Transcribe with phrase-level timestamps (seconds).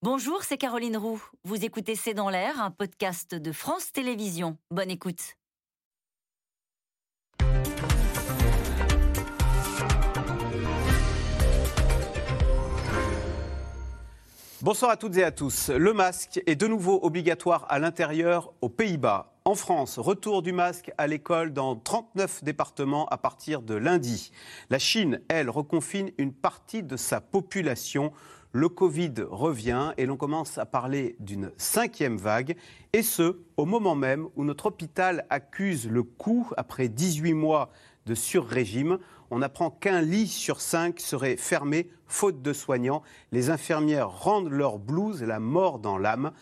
[0.00, 1.20] Bonjour, c'est Caroline Roux.
[1.42, 4.56] Vous écoutez C'est dans l'air, un podcast de France Télévisions.
[4.70, 5.34] Bonne écoute.
[14.62, 15.70] Bonsoir à toutes et à tous.
[15.70, 19.32] Le masque est de nouveau obligatoire à l'intérieur aux Pays-Bas.
[19.44, 24.30] En France, retour du masque à l'école dans 39 départements à partir de lundi.
[24.70, 28.12] La Chine, elle, reconfine une partie de sa population.
[28.52, 32.56] Le Covid revient et l'on commence à parler d'une cinquième vague,
[32.94, 37.70] et ce, au moment même où notre hôpital accuse le coup après 18 mois
[38.06, 38.98] de sur-régime.
[39.30, 43.02] On apprend qu'un lit sur cinq serait fermé faute de soignants.
[43.32, 46.32] Les infirmières rendent leur blouse la mort dans l'âme.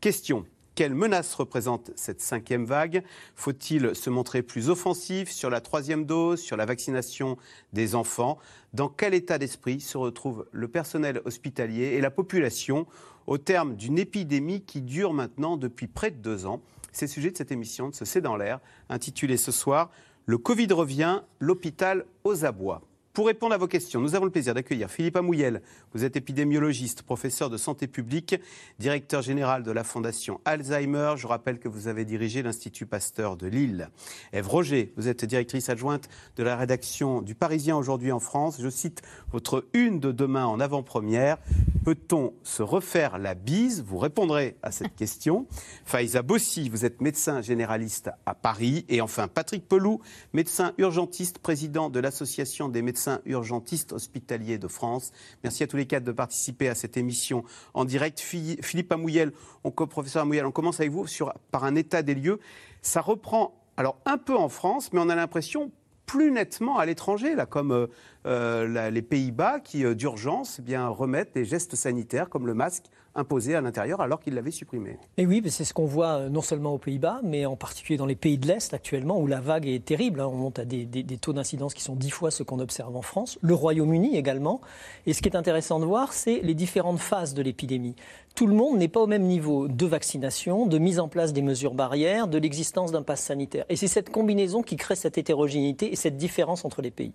[0.00, 0.46] Question
[0.76, 3.02] quelle menace représente cette cinquième vague?
[3.34, 7.38] Faut-il se montrer plus offensif sur la troisième dose, sur la vaccination
[7.72, 8.38] des enfants?
[8.74, 12.86] Dans quel état d'esprit se retrouve le personnel hospitalier et la population
[13.26, 16.60] au terme d'une épidémie qui dure maintenant depuis près de deux ans?
[16.92, 18.60] C'est le sujet de cette émission de ce C'est dans l'air,
[18.90, 19.90] intitulée ce soir
[20.26, 22.82] Le Covid revient, l'hôpital aux abois.
[23.16, 25.62] Pour répondre à vos questions, nous avons le plaisir d'accueillir Philippe Amouyel.
[25.94, 28.38] Vous êtes épidémiologiste, professeur de santé publique,
[28.78, 31.14] directeur général de la Fondation Alzheimer.
[31.16, 33.88] Je rappelle que vous avez dirigé l'Institut Pasteur de Lille.
[34.34, 38.58] Ève Roger, vous êtes directrice adjointe de la rédaction du Parisien aujourd'hui en France.
[38.60, 39.00] Je cite
[39.32, 41.38] votre une de demain en avant-première.
[41.86, 43.82] Peut-on se refaire la bise?
[43.82, 45.46] Vous répondrez à cette question.
[45.86, 48.84] Faïza Bossi, vous êtes médecin généraliste à Paris.
[48.90, 50.02] Et enfin, Patrick Pelou,
[50.34, 55.12] médecin urgentiste, président de l'Association des médecins urgentiste hospitalier de France.
[55.42, 58.20] Merci à tous les quatre de participer à cette émission en direct.
[58.20, 59.32] Philippe Amouyel,
[59.64, 62.40] on, professeur Amouyel, on commence avec vous sur, par un état des lieux.
[62.82, 65.70] Ça reprend, alors un peu en France, mais on a l'impression
[66.06, 67.88] plus nettement à l'étranger, comme euh,
[68.26, 73.54] euh, les Pays-Bas qui, euh, d'urgence, eh remettent des gestes sanitaires comme le masque imposé
[73.54, 74.98] à l'intérieur alors qu'il l'avait supprimé.
[75.16, 78.06] Et oui, c'est ce qu'on voit euh, non seulement aux Pays-Bas, mais en particulier dans
[78.06, 80.20] les pays de l'Est actuellement, où la vague est terrible.
[80.20, 80.26] Hein.
[80.26, 80.86] On monte à des,
[81.20, 83.38] taux d'incidence qui sont dix fois ce qu'on observe en France.
[83.42, 84.60] Le Royaume-Uni également.
[85.06, 87.96] Et ce qui est intéressant de voir, c'est les différentes phases de l'épidémie.
[88.34, 91.42] Tout le monde n'est pas au même niveau de vaccination, de mise en place des
[91.42, 93.64] mesures barrières, de l'existence d'un pass sanitaire.
[93.68, 97.14] Et c'est cette combinaison qui crée cette hétérogénéité et cette différence entre les pays.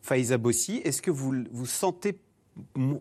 [0.00, 2.18] Faïza Bossi, est-ce que vous vous sentez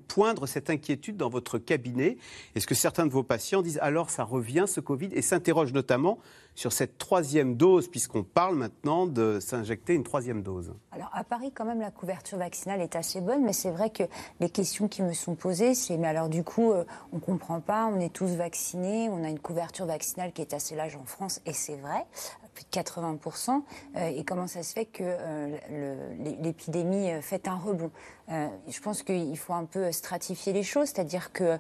[0.08, 2.18] poindre cette inquiétude dans votre cabinet?
[2.56, 5.10] Est-ce que certains de vos patients disent alors ça revient ce Covid?
[5.14, 6.20] Et s'interrogent notamment
[6.56, 10.74] sur cette troisième dose, puisqu'on parle maintenant de s'injecter une troisième dose.
[10.92, 14.04] Alors à Paris, quand même, la couverture vaccinale est assez bonne, mais c'est vrai que
[14.40, 17.62] les questions qui me sont posées, c'est mais alors du coup, euh, on ne comprend
[17.62, 21.06] pas, on est tous vaccinés, on a une couverture vaccinale qui est assez large en
[21.06, 22.06] France, et c'est vrai,
[22.64, 23.64] de 80%,
[23.96, 27.92] euh, et comment ça se fait que euh, l'épidémie fait un rebond
[28.30, 31.58] Je pense qu'il faut un peu stratifier les choses, c'est-à-dire que,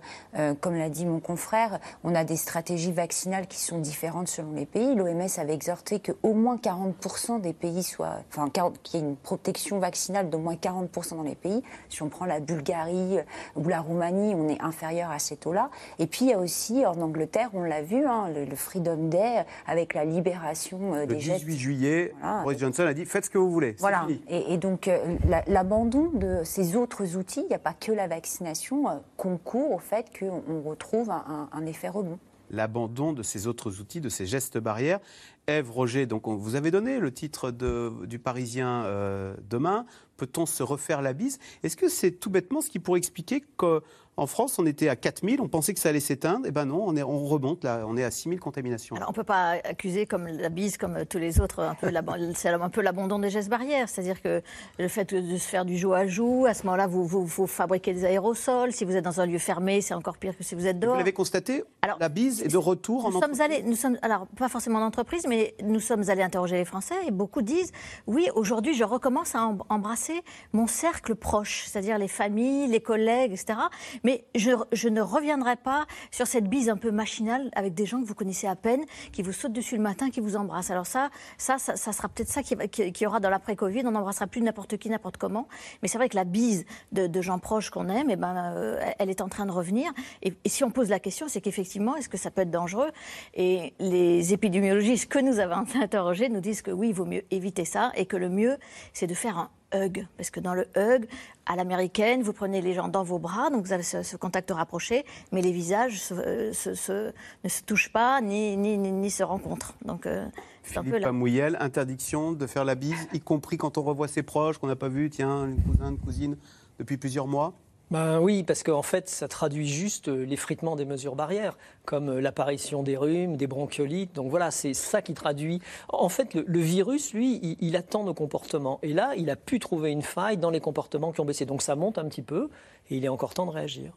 [0.61, 4.65] comme l'a dit mon confrère, on a des stratégies vaccinales qui sont différentes selon les
[4.65, 8.49] pays L'OMS avait exhorté qu'au moins 40% des pays soient, enfin,
[8.83, 11.61] qu'il y ait une protection vaccinale d'au moins 40% dans les pays.
[11.89, 13.23] Si on prend la Bulgarie euh,
[13.55, 15.69] ou la Roumanie, on est inférieur à ces taux-là.
[15.99, 19.45] Et puis il y a aussi en Angleterre, on l'a vu, hein, le, Freedom Day
[19.67, 21.33] avec la libération euh, des jets.
[21.33, 23.75] Le 18 juillet, Boris Johnson a dit faites ce que vous voulez.
[23.79, 24.07] Voilà.
[24.29, 24.99] Et, donc euh,
[25.47, 30.07] l'abandon de ces autres outils, il n'y a pas que la vaccination, concourt au fait
[30.17, 32.19] qu'on retrouve un effet rebond
[32.51, 34.99] l'abandon de ces autres outils, de ces gestes barrières.
[35.47, 39.85] Ève Roger, donc on vous avez donné le titre du Parisien euh, demain.
[40.17, 41.39] Peut-on se refaire la bise?
[41.63, 43.81] Est-ce que c'est tout bêtement ce qui pourrait expliquer que
[44.17, 46.45] en France, on était à 4000, on pensait que ça allait s'éteindre.
[46.45, 48.95] Et eh ben non, on, est, on remonte, là, on est à 6000 contaminations.
[48.95, 51.75] Alors, on ne peut pas accuser comme la bise, comme tous les autres,
[52.35, 53.89] c'est un peu l'abandon des gestes barrières.
[53.89, 54.41] C'est-à-dire que
[54.77, 57.93] le fait de se faire du jour à jour, à ce moment-là, vous, vous, fabriquez
[57.93, 58.73] des aérosols.
[58.73, 60.93] Si vous êtes dans un lieu fermé, c'est encore pire que si vous êtes dehors.
[60.93, 63.97] Vous l'avez constaté alors, La bise est de retour nous en sommes allés, nous sommes,
[64.01, 67.71] Alors, pas forcément en entreprise, mais nous sommes allés interroger les Français et beaucoup disent
[68.07, 70.21] oui, aujourd'hui, je recommence à embrasser
[70.53, 73.59] mon cercle proche, c'est-à-dire les familles, les collègues, etc.
[74.03, 78.07] Mais je ne reviendrai pas sur cette bise un peu machinale avec des gens que
[78.07, 80.71] vous connaissez à peine, qui vous sautent dessus le matin, qui vous embrassent.
[80.71, 82.55] Alors ça, ça, ça, sera peut-être ça qui,
[82.91, 83.83] qui, aura dans l'après-Covid.
[83.85, 85.47] On n'embrassera plus n'importe qui, n'importe comment.
[85.81, 89.09] Mais c'est vrai que la bise de, gens proches qu'on aime, eh ben, euh, elle
[89.09, 89.91] est en train de revenir.
[90.23, 92.89] Et, si on pose la question, c'est qu'effectivement, est-ce que ça peut être dangereux?
[93.35, 97.65] Et les épidémiologistes que nous avons interrogés nous disent que oui, il vaut mieux éviter
[97.65, 98.57] ça et que le mieux,
[98.93, 100.07] c'est de faire un hug.
[100.17, 101.07] Parce que dans le hug,
[101.45, 105.05] à l'américaine, vous prenez les gens dans vos bras, donc vous avez ce, contact rapproché,
[105.31, 109.73] mais les visages ne se touchent pas ni, ni, ni, se rencontrent.
[109.85, 110.25] Donc, euh,
[110.63, 110.99] c'est un peu.
[110.99, 114.75] Pamouyel, interdiction de faire la bise, y compris quand on revoit ses proches qu'on n'a
[114.75, 116.37] pas vu, tiens, une cousine, une cousine,
[116.79, 117.53] depuis plusieurs mois?
[117.91, 122.21] Ben oui, parce qu'en fait, ça traduit juste euh, l'effritement des mesures barrières, comme euh,
[122.21, 124.15] l'apparition des rhumes, des bronchiolites.
[124.15, 125.61] Donc voilà, c'est ça qui traduit.
[125.89, 128.79] En fait, le, virus, lui, il, attend nos comportements.
[128.81, 131.45] Et là, il a pu trouver une faille dans les comportements qui ont baissé.
[131.45, 132.49] Donc ça monte un petit peu.
[132.89, 133.91] Et il est encore temps de réagir.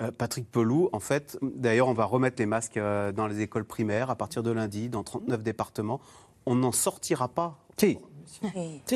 [0.00, 4.10] Euh, Patrick Pelou, en fait, d'ailleurs, on va remettre les masques dans les écoles primaires
[4.10, 6.00] à partir de lundi, dans 39 départements.
[6.46, 7.58] On n'en sortira pas.
[7.76, 7.98] Si.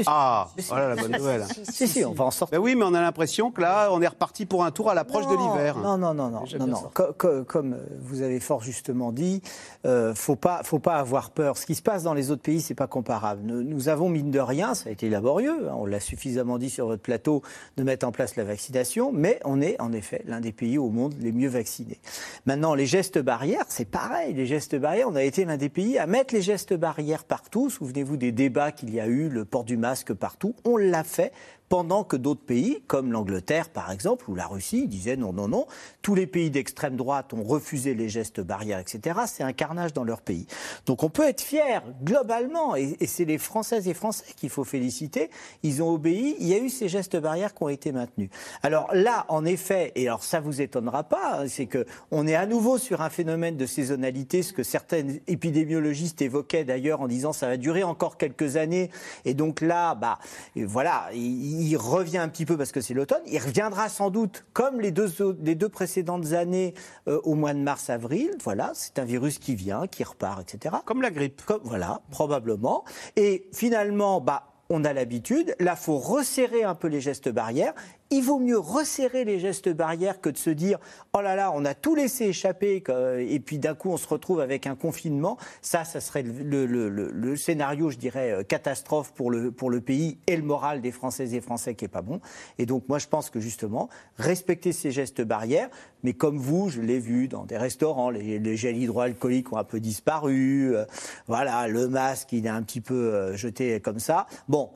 [0.07, 1.45] Ah, voilà la bonne nouvelle.
[1.71, 2.59] Si, si, on va en sortir.
[2.59, 4.95] Ben oui, mais on a l'impression que là, on est reparti pour un tour à
[4.95, 5.79] l'approche de l'hiver.
[5.79, 6.45] Non, non, non, non.
[6.67, 9.43] non, Comme, vous avez fort justement dit,
[9.87, 11.57] euh, faut pas, faut pas avoir peur.
[11.57, 13.43] Ce qui se passe dans les autres pays, c'est pas comparable.
[13.45, 15.69] Nous, avons mine de rien, ça a été laborieux.
[15.69, 17.43] Hein, on l'a suffisamment dit sur votre plateau
[17.77, 20.91] de mettre en place la vaccination, mais on est en effet l'un des pays au
[20.91, 21.99] monde les mieux vaccinés.
[22.47, 24.35] Maintenant, les gestes barrières, c'est pareil.
[24.35, 27.71] Les gestes barrières, on a été l'un des pays à mettre les gestes barrières partout.
[27.71, 30.55] Souvenez-vous des débats qu'il y a eu le port du masque partout.
[30.65, 31.33] On l'a fait
[31.71, 35.67] pendant que d'autres pays, comme l'Angleterre par exemple, ou la Russie, disaient non, non, non,
[36.03, 39.21] tous les pays d'extrême droite ont refusé les gestes barrières, etc.
[39.29, 40.49] C'est un carnage dans leur pays.
[40.85, 45.31] Donc on peut être fier globalement, et, c'est les Françaises et Français qu'il faut féliciter,
[45.63, 48.31] ils ont obéi, il y a eu ces gestes barrières qui ont été maintenus.
[48.65, 52.35] Alors là, en effet, et alors ça vous étonnera pas, hein, c'est que on est
[52.35, 57.33] à nouveau sur un phénomène de saisonnalité, ce que certains épidémiologistes évoquaient d'ailleurs en disant
[57.33, 58.91] ça va durer encore quelques années,
[59.25, 60.19] et donc là, bah
[60.57, 63.23] voilà, il revient un petit peu parce que c'est l'automne.
[63.27, 65.13] Il reviendra sans doute, comme les deux,
[65.43, 66.75] les deux précédentes années,
[67.09, 68.31] euh, au mois de mars-avril.
[68.43, 70.77] Voilà, c'est un virus qui vient, qui repart, etc.
[70.85, 71.43] Comme la grippe.
[71.45, 72.85] Comme, voilà, probablement.
[73.17, 75.55] Et finalement, bah, on a l'habitude.
[75.59, 77.75] Là, faut resserrer un peu les gestes barrières
[78.11, 80.79] il vaut mieux resserrer les gestes barrières que de se dire
[81.13, 82.83] oh là là, on a tout laissé échapper
[83.19, 85.37] et puis d'un coup on se retrouve avec un confinement.
[85.63, 90.37] Ça, ça serait le, scénario, je dirais, euh, catastrophe pour le, pour le pays et
[90.37, 92.21] le moral des Françaises et Français qui est pas bon.
[92.59, 95.69] Et donc moi je pense que justement, respecter ces gestes barrières,
[96.03, 99.65] mais comme vous, je l'ai vu dans des restaurants, les, les gels hydroalcooliques ont un
[99.65, 100.85] peu disparu, euh,
[101.27, 104.27] voilà, le masque il est un petit peu euh, jeté comme ça.
[104.49, 104.71] Bon,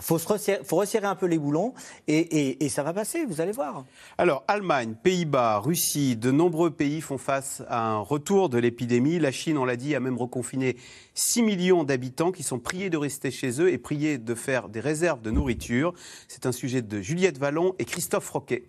[0.00, 1.72] faut, faut resserrer un peu les boulons
[2.08, 3.84] et, ça va passer, vous allez voir.
[4.18, 9.18] Alors, Allemagne, Pays-Bas, Russie, de nombreux pays font face à un retour de l'épidémie.
[9.18, 10.76] La Chine, on l'a dit, a même reconfiné
[11.14, 14.80] 6 millions d'habitants qui sont priés de rester chez eux et priés de faire des
[14.80, 15.94] réserves de nourriture.
[16.26, 18.64] C'est un sujet de Juliette Vallon et Christophe Roquet.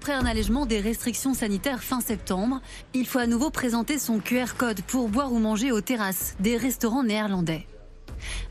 [0.00, 2.60] Après un allègement des restrictions sanitaires fin septembre,
[2.94, 6.56] il faut à nouveau présenter son QR code pour boire ou manger aux terrasses des
[6.56, 7.66] restaurants néerlandais.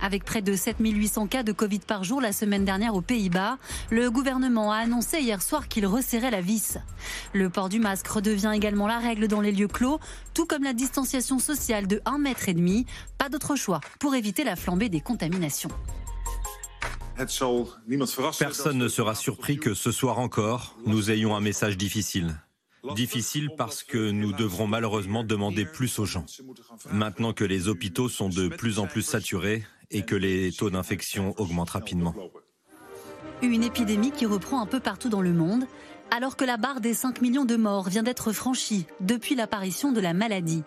[0.01, 3.59] Avec près de 7800 cas de Covid par jour la semaine dernière aux Pays-Bas,
[3.91, 6.79] le gouvernement a annoncé hier soir qu'il resserrait la vis.
[7.31, 10.01] Le port du masque redevient également la règle dans les lieux clos,
[10.33, 12.89] tout comme la distanciation sociale de 1,5 mètre.
[13.17, 15.71] Pas d'autre choix pour éviter la flambée des contaminations.
[17.17, 22.35] Personne ne sera surpris que ce soir encore, nous ayons un message difficile.
[22.95, 26.25] Difficile parce que nous devrons malheureusement demander plus aux gens.
[26.91, 31.33] Maintenant que les hôpitaux sont de plus en plus saturés et que les taux d'infection
[31.37, 32.13] augmentent rapidement.
[33.41, 35.65] Une épidémie qui reprend un peu partout dans le monde,
[36.11, 39.99] alors que la barre des 5 millions de morts vient d'être franchie depuis l'apparition de
[39.99, 40.63] la maladie.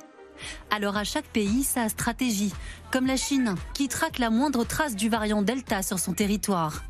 [0.71, 2.53] Alors à chaque pays sa stratégie,
[2.91, 6.83] comme la Chine, qui traque la moindre trace du variant Delta sur son territoire.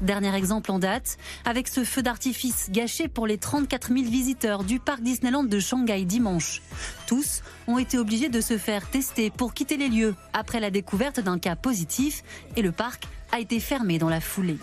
[0.00, 4.78] Dernier exemple en date, avec ce feu d'artifice gâché pour les 34 000 visiteurs du
[4.78, 6.62] parc Disneyland de Shanghai dimanche.
[7.06, 11.20] Tous ont été obligés de se faire tester pour quitter les lieux après la découverte
[11.20, 12.22] d'un cas positif
[12.56, 14.58] et le parc a été fermé dans la foulée.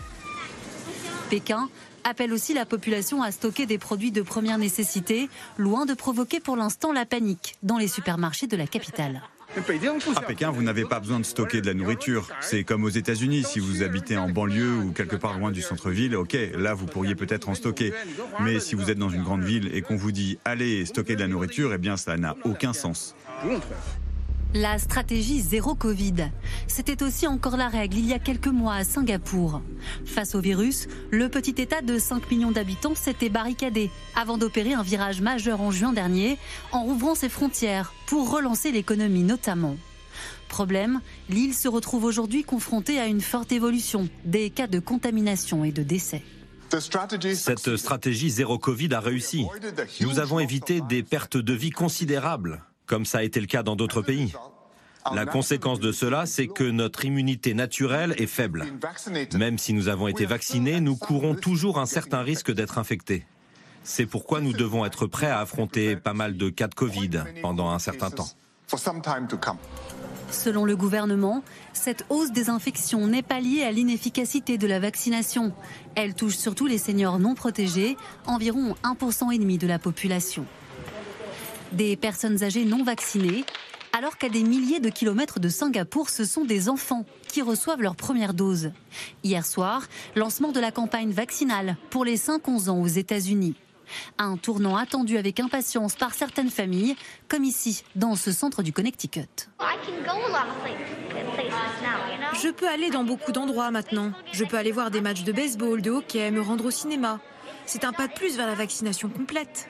[1.30, 1.70] Pékin
[2.04, 6.56] appelle aussi la population à stocker des produits de première nécessité, loin de provoquer pour
[6.56, 9.22] l'instant la panique dans les supermarchés de la capitale.
[9.58, 12.28] À Pékin, vous n'avez pas besoin de stocker de la nourriture.
[12.40, 13.44] C'est comme aux États-Unis.
[13.44, 17.16] Si vous habitez en banlieue ou quelque part loin du centre-ville, ok, là vous pourriez
[17.16, 17.92] peut-être en stocker.
[18.42, 21.22] Mais si vous êtes dans une grande ville et qu'on vous dit allez stocker de
[21.22, 23.16] la nourriture, eh bien ça n'a aucun sens.
[24.56, 26.32] La stratégie zéro Covid.
[26.66, 29.62] C'était aussi encore la règle il y a quelques mois à Singapour.
[30.06, 34.82] Face au virus, le petit État de 5 millions d'habitants s'était barricadé avant d'opérer un
[34.82, 36.40] virage majeur en juin dernier
[36.72, 39.76] en rouvrant ses frontières pour relancer l'économie notamment.
[40.48, 45.72] Problème, l'île se retrouve aujourd'hui confrontée à une forte évolution des cas de contamination et
[45.72, 46.24] de décès.
[47.36, 49.46] Cette stratégie zéro Covid a réussi.
[50.02, 53.76] Nous avons évité des pertes de vie considérables comme ça a été le cas dans
[53.76, 54.34] d'autres pays.
[55.14, 58.66] La conséquence de cela, c'est que notre immunité naturelle est faible.
[59.36, 63.26] Même si nous avons été vaccinés, nous courons toujours un certain risque d'être infectés.
[63.84, 67.70] C'est pourquoi nous devons être prêts à affronter pas mal de cas de Covid pendant
[67.70, 68.28] un certain temps.
[70.32, 71.44] Selon le gouvernement,
[71.74, 75.54] cette hausse des infections n'est pas liée à l'inefficacité de la vaccination.
[75.96, 80.46] Elle touche surtout les seniors non protégés, environ 1,5% de la population.
[81.72, 83.46] Des personnes âgées non vaccinées,
[83.98, 87.96] alors qu'à des milliers de kilomètres de Singapour, ce sont des enfants qui reçoivent leur
[87.96, 88.72] première dose.
[89.24, 89.84] Hier soir,
[90.16, 93.56] lancement de la campagne vaccinale pour les 5-11 ans aux États-Unis.
[94.18, 96.96] Un tournant attendu avec impatience par certaines familles,
[97.28, 99.50] comme ici, dans ce centre du Connecticut.
[102.42, 104.12] Je peux aller dans beaucoup d'endroits maintenant.
[104.32, 107.20] Je peux aller voir des matchs de baseball, de hockey, me rendre au cinéma.
[107.66, 109.68] C'est un pas de plus vers la vaccination complète.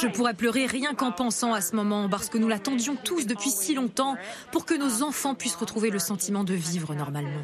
[0.00, 3.50] Je pourrais pleurer rien qu'en pensant à ce moment, parce que nous l'attendions tous depuis
[3.50, 4.16] si longtemps,
[4.52, 7.42] pour que nos enfants puissent retrouver le sentiment de vivre normalement.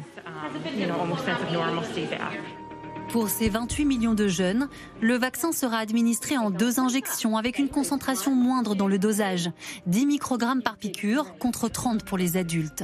[3.09, 4.67] Pour ces 28 millions de jeunes,
[4.99, 9.51] le vaccin sera administré en deux injections avec une concentration moindre dans le dosage,
[9.85, 12.83] 10 microgrammes par piqûre contre 30 pour les adultes.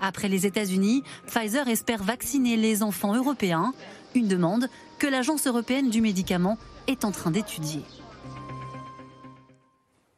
[0.00, 3.74] Après les États-Unis, Pfizer espère vacciner les enfants européens,
[4.14, 4.68] une demande
[4.98, 7.82] que l'Agence européenne du médicament est en train d'étudier.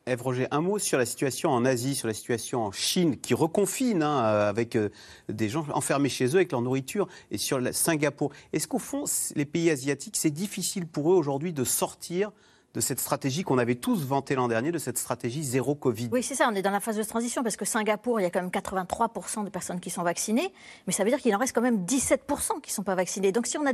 [0.07, 3.35] Eve Roger, un mot sur la situation en Asie, sur la situation en Chine, qui
[3.35, 4.89] reconfine hein, avec euh,
[5.29, 8.33] des gens enfermés chez eux avec leur nourriture, et sur Singapour.
[8.53, 9.05] Est-ce qu'au fond,
[9.37, 12.33] les pays asiatiques, c'est difficile pour eux aujourd'hui de sortir
[12.75, 16.09] de cette stratégie qu'on avait tous vantée l'an dernier, de cette stratégie zéro Covid.
[16.13, 18.27] Oui, c'est ça, on est dans la phase de transition parce que Singapour, il y
[18.27, 20.53] a quand même 83% de personnes qui sont vaccinées,
[20.87, 23.33] mais ça veut dire qu'il en reste quand même 17% qui ne sont pas vaccinés.
[23.33, 23.73] Donc si on a,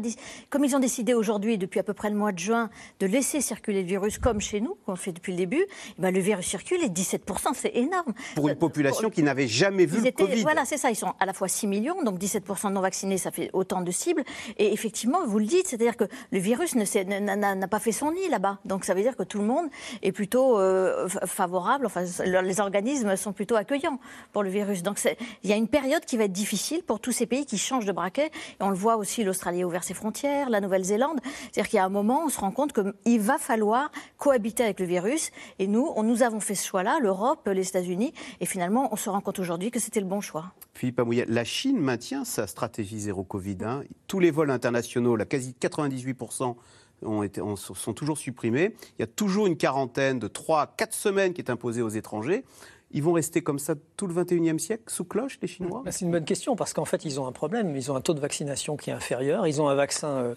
[0.49, 3.43] comme ils ont décidé aujourd'hui, depuis à peu près le mois de juin, de laisser
[3.43, 5.67] circuler le virus comme chez nous, qu'on fait depuis le début,
[5.99, 8.15] eh ben le virus circule et 17%, c'est énorme.
[8.35, 10.43] Pour une population qui n'avait jamais vu le Covid.
[10.43, 13.19] Voilà, c'est ça, ils sont à la fois 6 millions, donc 17% de non vaccinés,
[13.19, 14.25] ça fait autant de cibles.
[14.57, 18.59] Et effectivement, vous le dites, c'est-à-dire que le virus n'a pas fait son nid là-bas.
[18.65, 19.67] Donc ça veut dire que tout le monde
[20.03, 23.99] est plutôt euh, favorable, enfin, les organismes sont plutôt accueillants
[24.33, 24.83] pour le virus.
[24.83, 24.99] Donc
[25.43, 27.85] il y a une période qui va être difficile pour tous ces pays qui changent
[27.85, 28.27] de braquet.
[28.27, 31.19] Et on le voit aussi, l'Australie a ouvert ses frontières, la Nouvelle-Zélande.
[31.25, 34.81] C'est-à-dire qu'il y a un moment, on se rend compte qu'il va falloir cohabiter avec
[34.81, 35.31] le virus.
[35.59, 38.13] Et nous, on, nous avons fait ce choix-là, l'Europe, les États-Unis.
[38.41, 40.53] Et finalement, on se rend compte aujourd'hui que c'était le bon choix.
[40.75, 43.59] Philippe Amouillet, la Chine maintient sa stratégie zéro Covid.
[43.63, 43.83] Hein.
[44.07, 46.55] Tous les vols internationaux, la quasi 98%
[47.03, 48.75] ont sont toujours supprimés.
[48.99, 51.89] Il y a toujours une quarantaine de 3 à 4 semaines qui est imposée aux
[51.89, 52.45] étrangers.
[52.93, 55.83] Ils vont rester comme ça tout le 21e siècle, sous cloche, les Chinois?
[55.85, 57.75] Bah, C'est une bonne question, parce qu'en fait, ils ont un problème.
[57.75, 59.47] Ils ont un taux de vaccination qui est inférieur.
[59.47, 60.35] Ils ont un vaccin euh,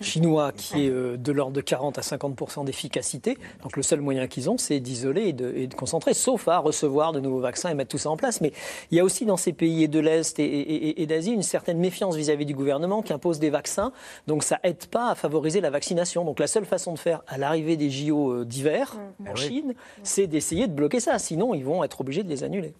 [0.00, 3.38] chinois qui est euh, de l'ordre de 40 à 50 d'efficacité.
[3.62, 7.20] Donc le seul moyen qu'ils ont, c'est d'isoler et de, concentrer, sauf à recevoir de
[7.20, 8.40] nouveaux vaccins et mettre tout ça en place.
[8.40, 8.52] Mais
[8.90, 12.46] il y a aussi dans ces pays de l'Est et, d'Asie une certaine méfiance vis-à-vis
[12.46, 13.92] du gouvernement qui impose des vaccins.
[14.26, 16.24] Donc ça aide pas à favoriser la vaccination.
[16.24, 19.28] Donc la seule façon de faire à l'arrivée des JO euh, d'hiver mmh.
[19.28, 21.18] en ah Chine, c'est d'essayer de bloquer ça.
[21.18, 22.74] Sinon, ils vont être obligés de les annuler.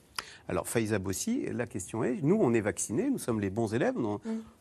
[0.48, 3.96] Alors, Faiza Bossi, la question est, nous, on est vaccinés, nous sommes les bons élèves,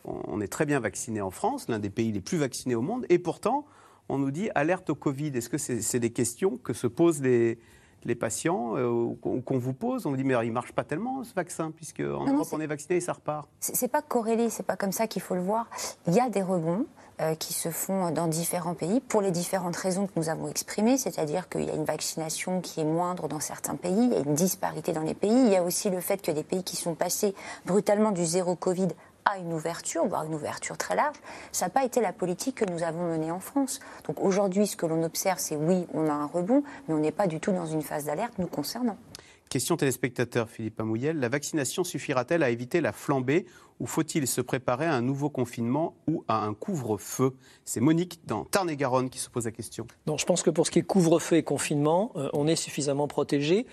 [0.03, 3.05] on, est très bien vaccinés en France, l'un des pays les plus vaccinés au monde,
[3.09, 3.65] et pourtant,
[4.09, 5.27] on nous dit alerte au Covid.
[5.35, 7.59] Est-ce que c'est des questions que se posent les,
[8.05, 11.33] les patients euh, qu'on vous pose, on vous dit mais il marche pas tellement ce
[11.33, 13.47] vaccin puisque en Europe on est vacciné et ça repart.
[13.59, 15.67] C'est pas corrélé, c'est pas comme ça qu'il faut le voir.
[16.07, 16.85] Il y a des rebonds.
[17.21, 20.97] Euh, qui se font dans différents pays pour les différentes raisons que nous avons exprimées,
[20.97, 24.19] c'est-à-dire qu'il y a une vaccination qui est moindre dans certains pays, il y a
[24.19, 26.75] une disparité dans les pays, il y a aussi le fait que des pays qui
[26.75, 27.33] sont passés
[27.65, 28.89] brutalement du zéro Covid
[29.25, 31.15] à une ouverture, voire une ouverture très large,
[31.51, 33.79] ça n'a pas été la politique que nous avons menée en France.
[34.07, 37.11] Donc aujourd'hui, ce que l'on observe, c'est oui, on a un rebond, mais on n'est
[37.11, 38.97] pas du tout dans une phase d'alerte nous concernant.
[39.49, 41.19] Question téléspectateur Philippe Amouyel.
[41.19, 43.45] La vaccination suffira-t-elle à éviter la flambée
[43.79, 47.33] ou faut-il se préparer à un nouveau confinement ou à un couvre-feu?
[47.65, 49.85] C'est Monique dans Tarn-et-Garonne qui se pose la question.
[50.07, 53.07] Non, je pense que pour ce qui est couvre-feu et confinement, euh, on est suffisamment
[53.07, 53.65] protégé.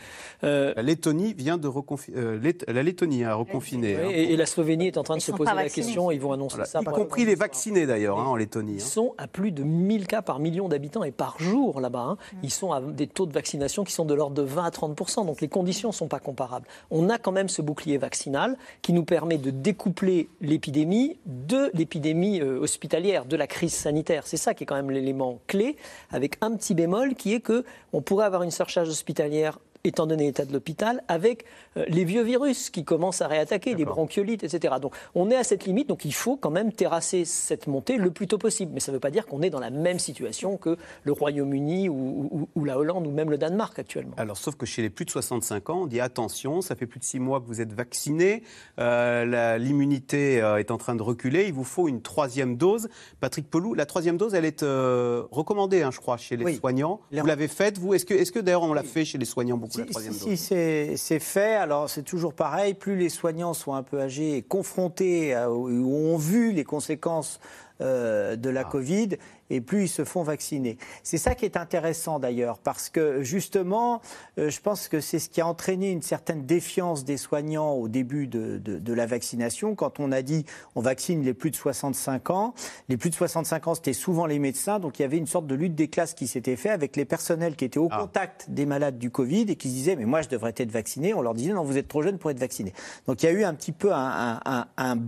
[0.42, 1.70] Euh, la Lettonie vient de
[2.16, 3.96] euh, la Lettonie a reconfiné.
[3.96, 4.08] Hein.
[4.10, 6.10] et, la Slovénie est en train de se poser la question.
[6.10, 6.80] Ils vont annoncer ça.
[6.80, 8.74] Y compris les vaccinés d'ailleurs hein, en Lettonie.
[8.74, 8.84] Ils hein.
[8.84, 12.16] sont à plus de 1000 cas par million d'habitants et par jour là-bas.
[12.32, 12.36] Mm.
[12.42, 15.26] Ils sont à des taux de vaccination qui sont de l'ordre de 20 à 30%
[15.26, 16.66] Donc les conditions ne sont pas comparables.
[16.90, 19.91] On a quand même ce bouclier vaccinal qui nous permet de découper
[20.40, 24.26] l'épidémie de l'épidémie euh, hospitalière, de la crise sanitaire.
[24.26, 25.76] C'est ça qui est quand même l'élément clé,
[26.10, 30.26] avec un petit bémol qui est que on pourrait avoir une surcharge hospitalière étant donné
[30.26, 31.44] l'état de l'hôpital, avec
[31.76, 34.76] euh, les vieux virus qui commencent à réattaquer, les bronchiolites, etc.
[34.80, 38.12] Donc on est à cette limite, donc il faut quand même terrasser cette montée le
[38.12, 38.70] plus tôt possible.
[38.74, 41.88] Mais ça ne veut pas dire qu'on est dans la même situation que le Royaume-Uni
[41.88, 44.14] ou, la Hollande ou même le Danemark actuellement.
[44.18, 47.00] Alors sauf que chez les plus de 65 ans, on dit attention, ça fait plus
[47.00, 48.44] de 6 mois que vous êtes vacciné,
[48.78, 52.88] euh, l'immunité euh, est en train de reculer, il vous faut une troisième dose.
[53.18, 57.00] Patrick Pelou, la troisième dose, elle est recommandée, hein, je crois, chez les soignants.
[57.10, 57.94] Vous l'avez faite, vous?
[57.94, 60.12] Est-ce que, est que d'ailleurs on l'a fait chez les soignants beaucoup pour la troisième
[60.12, 60.38] si, dose.
[60.38, 64.42] Si c'est fait, alors c'est toujours pareil, plus les soignants sont un peu âgés et
[64.42, 67.40] confrontés à, ou ont vu les conséquences
[67.82, 68.64] euh, de la Ah.
[68.70, 69.08] Covid,
[69.50, 70.78] et plus ils se font vacciner.
[71.02, 74.00] C'est ça qui est intéressant d'ailleurs, parce que justement,
[74.38, 77.88] euh, je pense que c'est ce qui a entraîné une certaine défiance des soignants au
[77.88, 81.56] début de, de- de la vaccination, quand on a dit on vaccine les plus de
[81.56, 82.54] 65 ans.
[82.88, 85.46] Les plus de 65 ans, c'était souvent les médecins, donc il y avait une sorte
[85.46, 87.98] de lutte des classes qui s'était fait avec les personnels qui étaient au Ah.
[88.00, 91.12] contact des malades du Covid et qui se disaient mais moi je devrais être vacciné.
[91.14, 92.72] On leur disait non, vous êtes trop jeune pour être vacciné.
[93.06, 94.98] Donc il y a eu un petit peu un, un- un- un-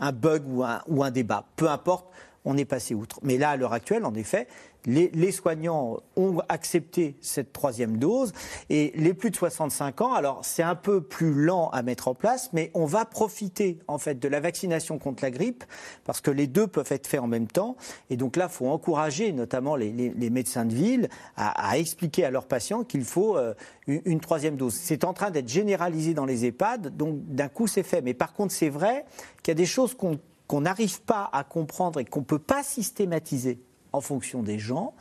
[0.00, 1.44] un bug ou un, ou un débat.
[1.54, 2.06] Peu importe,
[2.44, 3.18] on est passé outre.
[3.22, 4.46] Mais là, à l'heure actuelle, en effet,
[4.86, 8.32] les, soignants ont accepté cette troisième dose
[8.68, 12.14] et les plus de 65 ans, alors c'est un peu plus lent à mettre en
[12.14, 15.64] place, mais on va profiter en fait de la vaccination contre la grippe
[16.04, 17.76] parce que les deux peuvent être faits en même temps.
[18.10, 19.90] Et donc là, faut encourager notamment les,
[20.30, 23.54] médecins de ville à, expliquer à leurs patients qu'il faut euh,
[23.86, 24.74] une, une troisième dose.
[24.74, 28.02] C'est en train d'être généralisé dans les EHPAD, donc d'un coup c'est fait.
[28.02, 29.06] Mais par contre, c'est vrai
[29.42, 32.38] qu'il y a des choses qu'on qu'on n'arrive pas à comprendre et qu'on ne peut
[32.38, 33.58] pas systématiser
[33.92, 34.92] en fonction des gens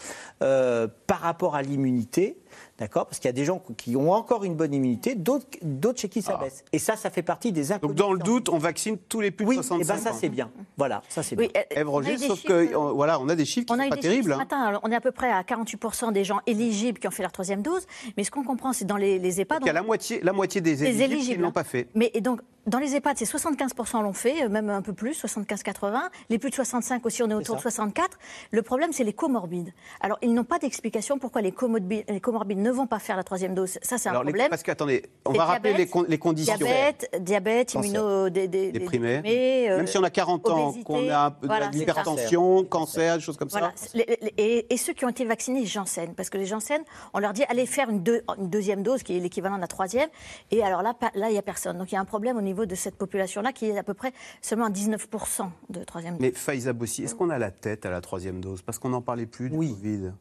[0.43, 2.37] euh, par rapport à l'immunité.
[2.77, 5.99] D'accord Parce qu'il y a des gens qui ont encore une bonne immunité, d'autres d'autres
[5.99, 6.63] chez qui ça baisse.
[6.71, 7.95] Et ça, ça fait partie des Donc inconnus.
[7.95, 10.17] dans le doute, on vaccine tous les plus de oui, 65 et ben ça ans.
[10.19, 10.51] c'est bien.
[10.77, 11.61] Voilà, ça c'est Oui, bien.
[11.71, 13.81] euh, Ève Roger, sauf chiffres- que euh, voilà, on a des chiffres qui On a
[13.81, 14.29] sont eu pas des chiffres terribles.
[14.29, 14.37] ce hein.
[14.37, 14.61] matin.
[14.61, 17.31] Alors, on est à peu près à 48% des gens éligibles qui ont fait leur
[17.31, 17.87] troisième dose.
[18.15, 19.59] Mais ce qu'on comprend, c'est dans les, les EHPAD.
[19.63, 21.51] Il y a la moitié, la moitié des les éligibles, qui ne l'ont hein.
[21.51, 21.87] pas fait.
[21.95, 25.21] Mais et donc, dans les EHPAD, c'est 75% l'ont fait, euh, même un peu plus,
[25.23, 25.99] 75-80.
[26.29, 28.17] Les plus de 65 aussi, on est autour de 64.
[28.51, 29.73] Le problème, c'est les comorbides.
[30.01, 33.23] Alors, ils n'ont pas d'explication pourquoi les comorbides, les comorbides ne vont pas faire la
[33.23, 33.77] troisième dose.
[33.81, 34.49] Ça, c'est un Alors, les- problème.
[34.49, 36.55] parce que attendez, on va rappeler les, diabète, con- les conditions.
[36.55, 37.89] Diabète, diabète, Cancer.
[37.89, 39.15] immuno, des, des- des Déprimé.
[39.17, 43.37] déprimés, euh, Même si on a 40 ans, qu'on a voilà, l'hypertension, cancer, des choses
[43.37, 43.71] comme Voilà.
[43.75, 43.87] ça.
[43.93, 46.81] Les- les- et, et ceux qui ont été vaccinés Janssen, parce que les Janssen,
[47.13, 49.67] on leur dit allez faire une, deux- une deuxième dose qui est l'équivalent de la
[49.67, 50.09] troisième,
[50.51, 51.77] et alors là, là il n'y a personne.
[51.77, 53.93] Donc il y a un problème au niveau de cette population-là qui est à peu
[53.93, 56.21] près seulement à 19% de troisième dose.
[56.21, 58.61] Mais Faiza Bossi, est-ce qu'on a la tête à la troisième dose?
[58.61, 59.73] Parce qu'on n'en parlait plus du Oui.
[59.73, 60.11] Covid.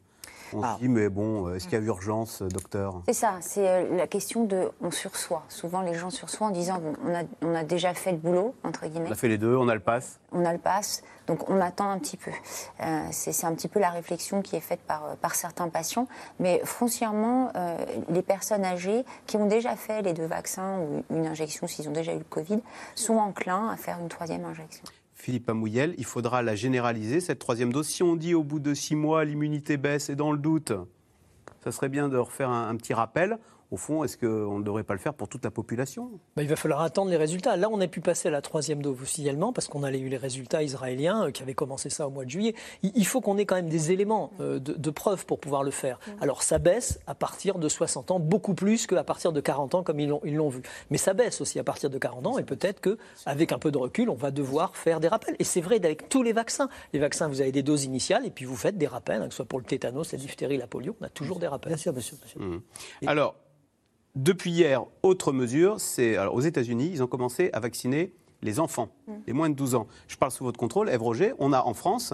[0.54, 0.74] On Ah.
[0.76, 3.02] se dit, mais bon, euh, est-ce qu'il y a urgence, euh, docteur?
[3.06, 5.42] C'est ça, c'est euh, la question de on sursoit.
[5.48, 8.54] Souvent, les gens sursoient en disant bon, on, a, on a déjà fait le boulot,
[8.64, 10.18] entre guillemets, On a fait les deux, on a le pass.
[10.32, 12.30] on a le pass, donc on attend un petit peu.
[12.80, 16.06] Euh, c'est un petit peu la réflexion qui est faite par, par certains patients.
[16.40, 17.76] Mais foncièrement, euh,
[18.08, 21.92] les personnes âgées qui ont déjà fait les deux vaccins ou une injection, s'ils ont
[21.92, 22.60] déjà eu le Covid,
[22.94, 24.84] sont enclins à faire une troisième injection.
[25.22, 27.86] Philippe Amouyel, il faudra la généraliser, cette troisième dose.
[27.86, 30.72] Si on dit au bout de six mois, l'immunité baisse et dans le doute,
[31.62, 33.38] ça serait bien de refaire un, un petit rappel.
[33.72, 36.10] Au fond, est-ce qu'on ne devrait pas le faire pour toute la population?
[36.36, 37.56] Bah, il va falloir attendre les résultats.
[37.56, 40.18] Là, on a pu passer à la troisième dose officiellement parce qu'on a eu les
[40.18, 42.54] résultats israéliens euh, qui avaient commencé ça au mois de juillet.
[42.82, 45.70] Il faut qu'on ait quand même des éléments euh, de, de preuve pour pouvoir le
[45.70, 45.98] faire.
[46.20, 49.82] Alors, ça baisse à partir de 60 ans, beaucoup plus qu'à partir de 40 ans,
[49.82, 50.60] comme ils l'ont ils l'ont vu.
[50.90, 53.78] Mais ça baisse aussi à partir de 40 ans et peut-être qu'avec un peu de
[53.78, 55.36] recul, on va devoir faire des rappels.
[55.38, 56.68] Et c'est vrai avec tous les vaccins.
[56.92, 59.30] Les vaccins, vous avez des doses initiales et puis vous faites des rappels, hein, que
[59.30, 61.70] ce soit pour le tétanos, la diphtérie, la polio, on a toujours des rappels.
[61.70, 62.40] Bien sûr, bien sûr, bien sûr.
[62.42, 62.60] Mmh.
[63.06, 63.34] Alors,
[64.14, 68.88] depuis hier, autre mesure, c'est alors, aux États-Unis, ils ont commencé à vacciner les enfants,
[69.26, 69.86] les moins de 12 ans.
[70.08, 72.12] Je parle sous votre contrôle, Ève Roger, on a en France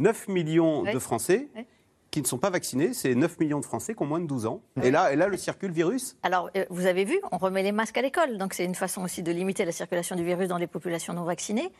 [0.00, 0.92] 9 millions Oui.
[0.92, 1.64] de Français Oui.
[2.10, 4.46] qui ne sont pas vaccinés, c'est 9 millions de Français qui ont moins de 12
[4.46, 4.60] ans.
[4.82, 7.70] Et là, et là le circule virus Alors, euh, vous avez vu, on remet les
[7.72, 8.38] masques à l'école.
[8.38, 11.22] Donc, c'est une façon aussi de limiter la circulation du virus dans les populations non
[11.22, 11.70] vaccinées.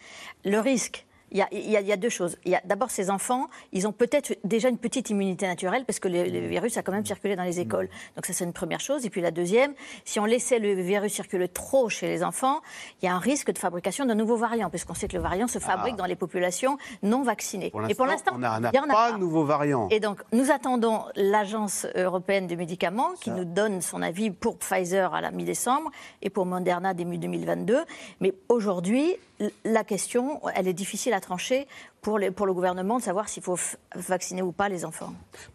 [0.45, 1.05] Le risque.
[1.33, 2.37] Il y, a, il y a- il y a deux choses.
[2.45, 5.99] Il y a d'abord ces enfants, ils ont peut-être déjà une petite immunité naturelle parce
[6.01, 7.89] que le, le virus a quand même circulé dans les écoles.
[8.17, 9.05] Donc ça c'est une première chose.
[9.07, 12.61] Et puis la deuxième, si on laissait le virus circuler trop chez les enfants,
[13.03, 15.49] il y a un risque de fabrication d'un nouveau variant puisqu'on sait que le variant
[15.49, 17.71] se fabrique dans les populations non vaccinées.
[17.71, 18.43] Pour Et pour l'instant, il
[18.75, 19.89] y en a pas de nouveaux variants.
[19.91, 25.15] Et donc, nous attendons l'Agence européenne des médicaments qui nous donne son avis pour Pfizer
[25.15, 25.91] à la mi-décembre
[26.23, 27.85] et pour Moderna début 2022.
[28.21, 29.17] Mais aujourd'hui,
[29.65, 31.67] la question, elle est difficile à trancher
[32.01, 33.59] pour, les- pour le gouvernement de savoir s'il faut
[33.95, 35.13] vacciner ou pas les enfants.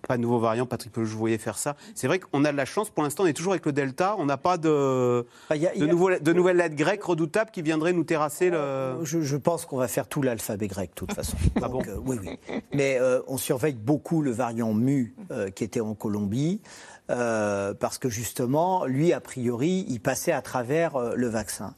[0.08, 1.76] Pas de nouveaux variants, Patrick Pelou, je vous voyais faire ça.
[1.96, 4.16] C'est vrai qu'on a de la chance, pour l'instant, on est toujours avec le Delta,
[4.20, 6.58] on n'a pas de, Enfin, il y a- il de, y a- nouveaux- de nouvelles
[6.58, 9.04] lettres grecques redoutables qui viendraient nous terrasser le...
[9.04, 11.38] Je, je pense qu'on va faire tout l'alphabet grec, de toute façon.
[11.58, 12.40] Ah bon Donc, euh, oui, oui.
[12.74, 16.62] Mais euh, on surveille beaucoup le variant mu euh, qui était en Colombie.
[17.10, 21.76] Euh, parce que justement, lui, a priori, il passait à travers euh, le vaccin.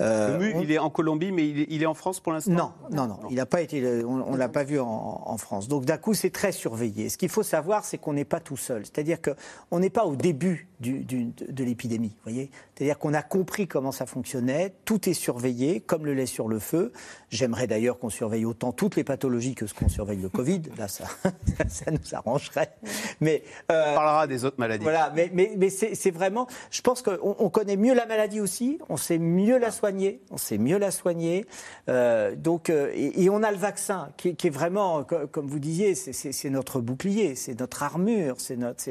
[0.00, 2.20] Euh, Le mu, on- il est en Colombie, mais il est, il est en France
[2.20, 2.52] pour l'instant?
[2.52, 4.04] Non, non, non, il n'a pas été.
[4.04, 5.68] On ne l'a pas vu en, France.
[5.68, 7.08] Donc d'un coup, c'est très surveillé.
[7.08, 8.84] Ce qu'il faut savoir, c'est qu'on n'est pas tout seul.
[8.84, 12.14] C'est-à-dire qu'on n'est pas au début de l'épidémie.
[12.24, 12.50] voyez?
[12.74, 14.74] C'est-à-dire qu'on a compris comment ça fonctionnait.
[14.84, 16.92] Tout est surveillé, comme le lait sur le feu.
[17.30, 20.62] J'aimerais d'ailleurs qu'on surveille autant toutes les pathologies que ce qu'on surveille le Covid.
[20.76, 21.04] Là, ça,
[21.68, 22.72] ça nous arrangerait.
[23.20, 24.67] Mais, euh, on parlera des autres maladies.
[24.80, 26.46] Voilà, mais, mais, mais c'est vraiment.
[26.70, 28.78] Je pense qu'on on connaît mieux la maladie aussi.
[28.88, 30.20] On sait mieux la soigner.
[30.30, 31.46] On sait mieux la soigner.
[31.88, 35.94] Euh, donc, euh, et, on a le vaccin qui, qui est vraiment, comme vous disiez,
[35.94, 38.84] c'est notre bouclier, c'est notre armure, c'est notre.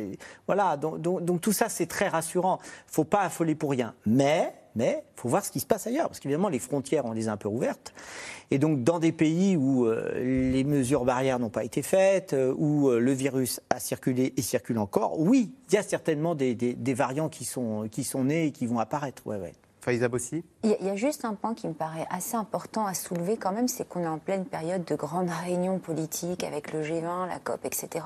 [0.48, 0.78] Voilà.
[0.78, 2.60] Donc, donc, donc tout ça, c'est très rassurant.
[2.62, 3.94] Il ne faut pas affoler pour rien.
[4.06, 7.12] Mais mais il faut voir ce qui se passe ailleurs, parce qu'évidemment, les frontières, on
[7.12, 7.94] les a un peu ouvertes.
[8.52, 10.14] Et donc, dans des pays où euh,
[10.54, 14.42] les mesures barrières n'ont pas été faites, euh, où euh, le virus a circulé et
[14.42, 18.52] circule encore, oui, il y a certainement des, variants qui sont, qui sont nés et
[18.52, 19.26] qui vont apparaître.
[19.26, 19.54] Ouais, ouais.
[19.88, 23.38] Faïza Bossi il y, a juste un point qui me paraît assez important à soulever
[23.38, 27.26] quand même, c'est qu'on est en pleine période de grandes réunions politiques avec le G20,
[27.30, 28.04] la COP, etc.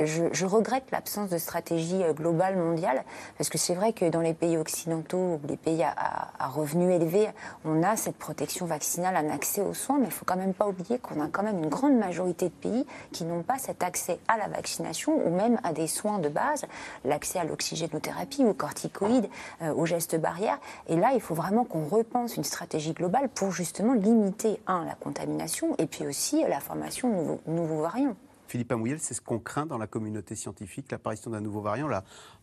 [0.00, 3.02] Je, regrette l'absence de stratégie euh, globale mondiale,
[3.38, 7.28] parce que c'est vrai que dans les pays occidentaux les pays à, revenus élevés,
[7.64, 10.68] on a cette protection vaccinale, un accès aux soins, mais il faut quand même pas
[10.68, 14.18] oublier qu'on a quand même une grande majorité de pays qui n'ont pas cet accès
[14.28, 16.66] à la vaccination ou même à des soins de base,
[17.04, 19.28] l'accès à l'oxygénothérapie, aux corticoïdes,
[19.62, 20.58] euh, aux gestes barrières.
[20.88, 24.94] Et là, il faut vraiment qu'on repense une stratégie globale pour justement limiter, un, la
[24.94, 28.16] contamination et puis aussi la formation de nouveaux, nouveaux variants.
[28.54, 31.88] Philippe Amouyel, c'est ce qu'on craint dans la communauté scientifique, l'apparition d'un nouveau variant.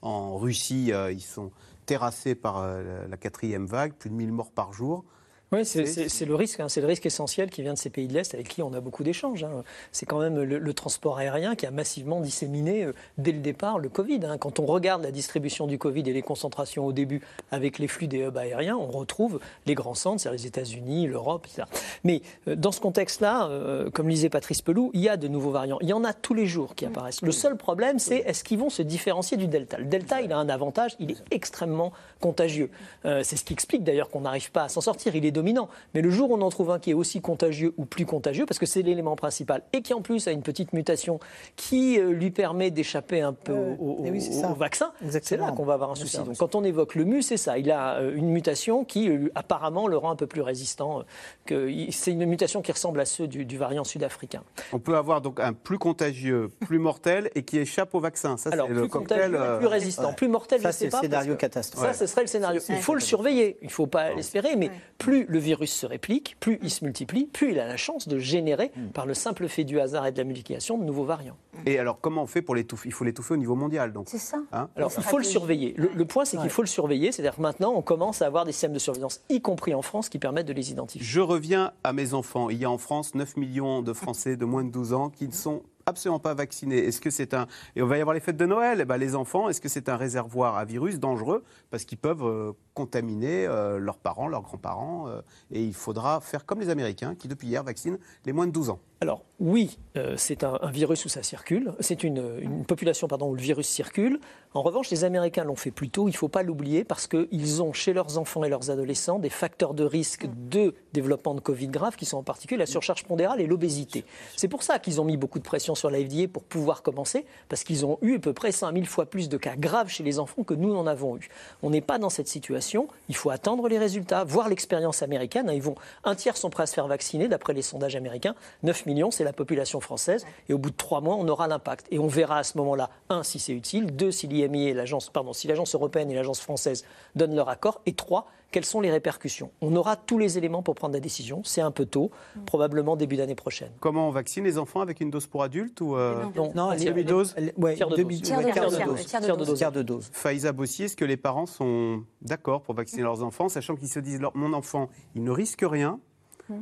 [0.02, 1.54] En Russie, euh, ils sont
[1.86, 5.06] terrassés par euh, la quatrième vague, plus de 1000 morts par jour.
[5.54, 6.70] Oui, c'est le risque, hein.
[6.70, 8.80] c'est le risque essentiel qui vient de ces pays de l'Est avec qui on a
[8.80, 9.44] beaucoup d'échanges.
[9.44, 9.66] Hein.
[9.92, 13.90] C'est quand même le, transport aérien qui a massivement disséminé euh, dès le départ le
[13.90, 14.22] Covid.
[14.24, 14.38] Hein.
[14.38, 17.20] Quand on regarde la distribution du Covid et les concentrations au début
[17.52, 21.46] avec les flux des hubs aériens, on retrouve les grands centres, c'est les États-Unis, l'Europe,
[21.46, 21.68] etc.
[22.06, 25.52] Mais euh, dans ce contexte-là, euh, comme lisait Patrice Pelou, il y a de nouveaux
[25.52, 25.80] variants.
[25.82, 27.22] Il y en a tous les jours qui apparaissent.
[27.22, 29.78] Le seul problème, c'est est-ce qu'ils vont se différencier du Delta?
[29.80, 32.69] Le Delta, il a un avantage, il est extrêmement contagieux.
[33.03, 35.15] c'est ce qui explique d'ailleurs qu'on n'arrive pas à s'en sortir.
[35.15, 35.69] Il est dominant.
[35.93, 38.45] Mais le jour où on en trouve un qui est aussi contagieux ou plus contagieux,
[38.45, 41.19] parce que c'est l'élément principal, et qui en plus a une petite mutation
[41.55, 44.12] qui euh, lui permet d'échapper un peu au, eh
[44.57, 46.17] vaccin, c'est là qu'on va avoir un souci.
[46.17, 47.57] Donc quand on évoque le mu, c'est ça.
[47.57, 51.03] Il a euh, une mutation qui euh, apparemment le rend un peu plus résistant.
[51.47, 54.43] C'est une mutation qui ressemble à ceux du, variant sud-africain.
[54.73, 58.38] On peut avoir donc un plus contagieux, plus mortel et qui échappe au vaccin.
[58.38, 60.62] Ça, Alors, plus le cocktail, plus résistant, plus mortel.
[60.62, 61.86] Ça, c'est le scénario catastrophe.
[61.86, 62.62] Ça, ce serait le scénario.
[62.69, 63.58] Il faut le surveiller.
[63.62, 67.26] Il ne faut pas l'espérer, mais plus le virus se réplique, plus il se multiplie,
[67.26, 68.89] plus il a la chance de générer, mm.
[68.89, 71.38] par le simple fait du hasard et de la multiplication, de nouveaux variants.
[71.65, 72.89] Et alors, comment on fait pour l'étouffer?
[72.89, 74.08] Il faut l'étouffer au niveau mondial, donc.
[74.10, 74.38] C'est ça.
[74.52, 74.69] Hein?
[74.76, 75.74] Alors, il faut le surveiller.
[75.78, 77.12] Le, point, c'est qu'il faut le surveiller.
[77.12, 80.10] C'est-à-dire que maintenant, on commence à avoir des systèmes de surveillance, y compris en France,
[80.10, 81.06] qui permettent de les identifier.
[81.06, 82.50] Je reviens à mes enfants.
[82.50, 85.28] Il y a en France 9 millions de Français de moins de 12 ans qui
[85.28, 86.80] ne sont absolument pas vaccinés.
[86.80, 88.97] Est-ce que c'est un et on va y avoir les fêtes de Noël eh ben,
[88.97, 91.43] les enfants, est-ce que c'est un réservoir à virus dangereux?
[91.69, 96.45] Parce qu'ils peuvent euh, contaminer euh, leurs parents, leurs grands-parents euh, et il faudra faire
[96.45, 98.80] comme les Américains qui depuis hier vaccinent les moins de 12 ans.
[99.02, 101.74] Alors oui, euh, c'est un, virus où ça circule.
[101.80, 104.20] C'est une, population pardon, où le virus circule.
[104.54, 106.08] En revanche, les Américains l'ont fait plus tôt.
[106.08, 109.32] Il ne faut pas l'oublier parce qu'ils ont chez leurs enfants et leurs adolescents des
[109.32, 113.42] facteurs de risque de développement de Covid grave qui sont en particulier la surcharge pondérale
[113.42, 114.06] et l'obésité.
[114.38, 117.26] C'est pour ça qu'ils ont mis beaucoup de pression sur la FDA pour pouvoir commencer
[117.50, 120.20] parce qu'ils ont eu à peu près 5000 fois plus de cas graves chez les
[120.20, 121.30] enfants que nous en avons eu.
[121.64, 122.88] On n'est pas dans cette situation.
[123.10, 125.50] Il faut attendre les résultats, voir l'expérience américaine.
[125.52, 128.36] Ils vont un tiers sont prêts à se faire vacciner d'après les sondages américains.
[128.62, 130.25] 9 c'est la population française.
[130.49, 131.88] Et au bout de trois mois, on aura l'impact.
[131.91, 135.10] Et on verra à ce moment-là, un, si c'est utile, deux, si l'IMI et l'agence,
[135.10, 136.84] pardon, si l'agence européenne et l'agence française
[137.15, 139.51] donnent leur accord, et trois, quelles sont les répercussions.
[139.62, 141.41] On aura tous les éléments pour prendre la décision.
[141.43, 142.12] C'est un peu tôt,
[142.45, 143.71] probablement début d'année prochaine.
[143.80, 147.34] Comment on vaccine les enfants avec une dose pour adultes ou euh, Non, non demi-dose
[147.75, 148.21] Tiers de dose.
[148.21, 149.58] Tiers de dose.
[149.58, 150.10] Tiers de dose.
[150.12, 153.99] Faïza Bossier, est-ce que les parents sont d'accord pour vacciner leurs enfants, sachant qu'ils se
[153.99, 155.99] disent, mon enfant, il ne risque rien,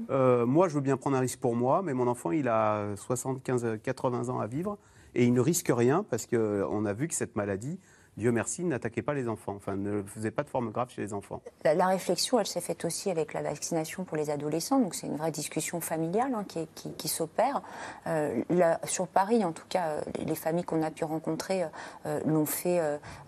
[0.10, 2.96] euh, moi, je veux bien prendre un risque pour moi, mais mon enfant, il a
[2.96, 4.78] 75, 80 ans à vivre
[5.16, 7.80] et il ne risque rien parce qu'on a vu que cette maladie,
[8.20, 11.14] Dieu merci, n'attaquait pas les enfants, enfin ne faisait pas de forme grave chez les
[11.14, 11.42] enfants.
[11.64, 15.16] La, réflexion, elle s'est faite aussi avec la vaccination pour les adolescents, donc c'est une
[15.16, 16.44] vraie discussion familiale hein,
[16.76, 17.62] qui, s'opère.
[18.08, 18.42] Euh,
[18.84, 21.64] sur Paris, en tout cas, euh, les familles qu'on a pu rencontrer
[22.06, 22.82] euh, l'ont fait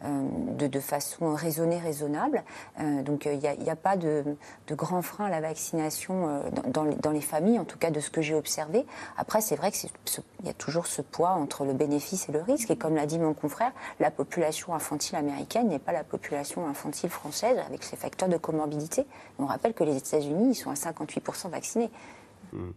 [0.03, 2.43] de, façon raisonnée, raisonnable.
[3.05, 4.35] donc il n'y a, pas de,
[4.71, 8.21] grand frein à la vaccination dans, dans, les, familles, en tout cas de ce que
[8.21, 8.85] j'ai observé.
[9.15, 9.89] Après, c'est vrai qu'il
[10.43, 13.19] y a toujours ce poids entre le bénéfice et le risque, et comme l'a dit
[13.19, 18.29] mon confrère, la population infantile américaine n'est pas la population infantile française avec ses facteurs
[18.29, 19.05] de comorbidité.
[19.37, 21.91] On rappelle que les États-Unis, ils sont à 58% vaccinés.
[22.51, 22.71] Hmm.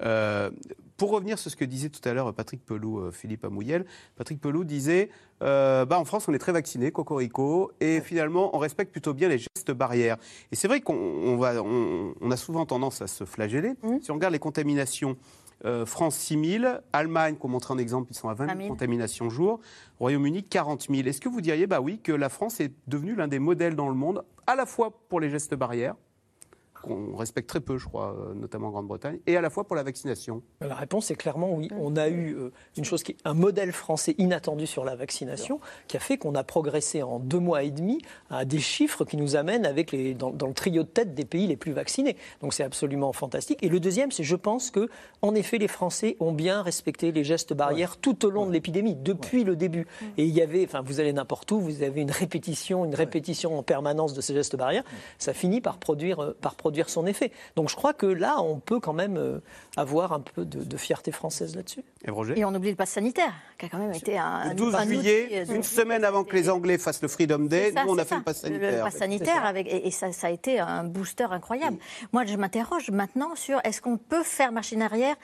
[0.00, 0.50] Euh,
[0.96, 3.84] pour revenir sur ce que disait tout à l'heure Patrick Pelou, euh, Philippe Amouyel,
[4.16, 5.10] Patrick Pelou disait
[5.42, 9.28] euh, bah, en France, on est très vacciné, cocorico, et finalement, on respecte plutôt bien
[9.28, 10.16] les gestes barrières.
[10.50, 13.74] Et c'est vrai qu'on on on, a souvent tendance à se flageller.
[13.82, 13.98] Mmh.
[14.02, 15.16] Si on regarde les contaminations,
[15.86, 19.60] France 6 000, Allemagne, qu'on montrait en exemple, ils sont à 20 000 contaminations jour,
[20.00, 21.08] Royaume-Uni 40 000.
[21.08, 23.88] Est-ce que vous diriez, bah oui, que la France est devenue l'un des modèles dans
[23.88, 25.94] le monde, à la fois pour les gestes barrières,
[26.82, 29.76] qu'on respecte très peu, je crois, euh, notamment en Grande-Bretagne, et à la fois pour
[29.76, 31.68] la vaccination La réponse est clairement oui.
[31.78, 35.60] On a eu euh, une chose qui est un modèle français inattendu sur la vaccination,
[35.88, 39.16] qui a fait qu'on a progressé en deux mois et demi à des chiffres qui
[39.16, 42.16] nous amènent avec les, dans, le trio de tête des pays les plus vaccinés.
[42.40, 43.62] Donc c'est absolument fantastique.
[43.62, 44.88] Et le deuxième, c'est je pense que,
[45.22, 48.94] en effet, les Français ont bien respecté les gestes barrières tout au long de l'épidémie,
[48.94, 49.86] depuis le début.
[50.16, 53.58] Et il y avait, enfin, vous allez n'importe où, vous avez une répétition, une répétition
[53.58, 54.84] en permanence de ces gestes barrières.
[55.18, 57.32] Ça finit par produire, euh, par produire son effet.
[57.56, 59.38] Donc je crois que là, on peut quand même euh,
[59.76, 61.84] avoir un peu de, fierté française là-dessus.
[62.04, 64.50] Et, on oublie le pass sanitaire, qui a quand même été un.
[64.50, 67.92] Le 12 juillet, euh, une semaine avant que les Anglais fassent le Freedom Day, nous,
[67.92, 68.78] on a fait le pass sanitaire.
[68.78, 71.76] Le pass sanitaire, avec, et, ça, a été un booster incroyable.
[72.12, 75.16] Moi, je m'interroge maintenant sur est-ce qu'on peut faire machine arrière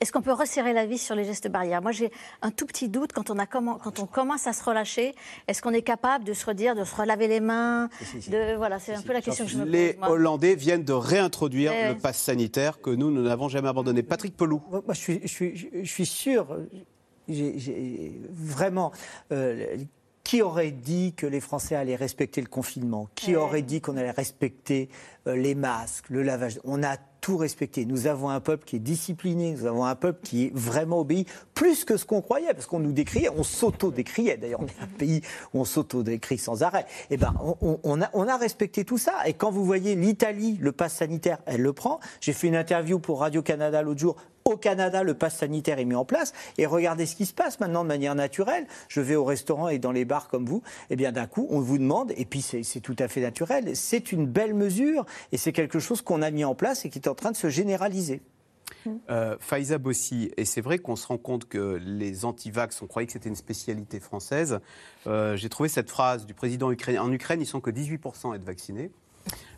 [0.00, 1.82] Est-ce qu'on peut resserrer la vis sur les gestes barrières?
[1.82, 2.10] Moi, j'ai
[2.42, 5.14] un tout petit doute quand on, a quand on commence à se relâcher.
[5.48, 7.88] Est-ce qu'on est capable de se redire, de se relaver les mains
[8.28, 9.72] de, Voilà, c'est un peu la question que je me pose.
[9.72, 14.02] Les Hollandais viennent de réintroduire le pass sanitaire que nous, nous n'avons jamais abandonné.
[14.02, 14.62] Patrick Pelou.
[14.70, 16.46] Moi, je suis, je suis, je suis sûr,
[17.28, 18.92] vraiment.
[19.32, 19.76] Euh,
[20.24, 23.08] qui aurait dit que les Français allaient respecter le confinement?
[23.14, 24.88] Qui aurait dit qu'on allait respecter
[25.26, 26.58] euh, les masques, le lavage?
[26.64, 27.86] On a tout respecté.
[27.86, 31.24] Nous avons un peuple qui est discipliné, nous avons un peuple qui est vraiment obéi,
[31.54, 34.36] plus que ce qu'on croyait, parce qu'on nous décriait, on s'auto-décriait.
[34.36, 35.22] D'ailleurs, on est un pays
[35.54, 36.84] où on s'auto-décrit sans arrêt.
[37.08, 39.26] Eh ben, on, a, on a respecté tout ça.
[39.26, 41.98] Et quand vous voyez l'Italie, le pass sanitaire, elle le prend.
[42.20, 45.94] J'ai fait une interview pour Radio-Canada l'autre jour au Canada, le pass sanitaire est mis
[45.94, 46.32] en place.
[46.58, 48.66] Et regardez ce qui se passe maintenant de manière naturelle.
[48.88, 50.62] Je vais au restaurant et dans les bars comme vous.
[50.90, 54.12] Eh bien, d'un coup, on vous demande, et puis c'est tout à fait naturel, c'est
[54.12, 57.08] une belle mesure et c'est quelque chose qu'on a mis en place et qui est
[57.08, 58.22] en train de se généraliser.
[59.10, 63.06] Euh, Faiza Bossi, et c'est vrai qu'on se rend compte que les anti-vax, on croyait
[63.06, 64.60] que c'était une spécialité française.
[65.06, 67.02] Euh, j'ai trouvé cette phrase du président ukrainien.
[67.02, 68.90] En Ukraine, ils sont que 18% à être vaccinés.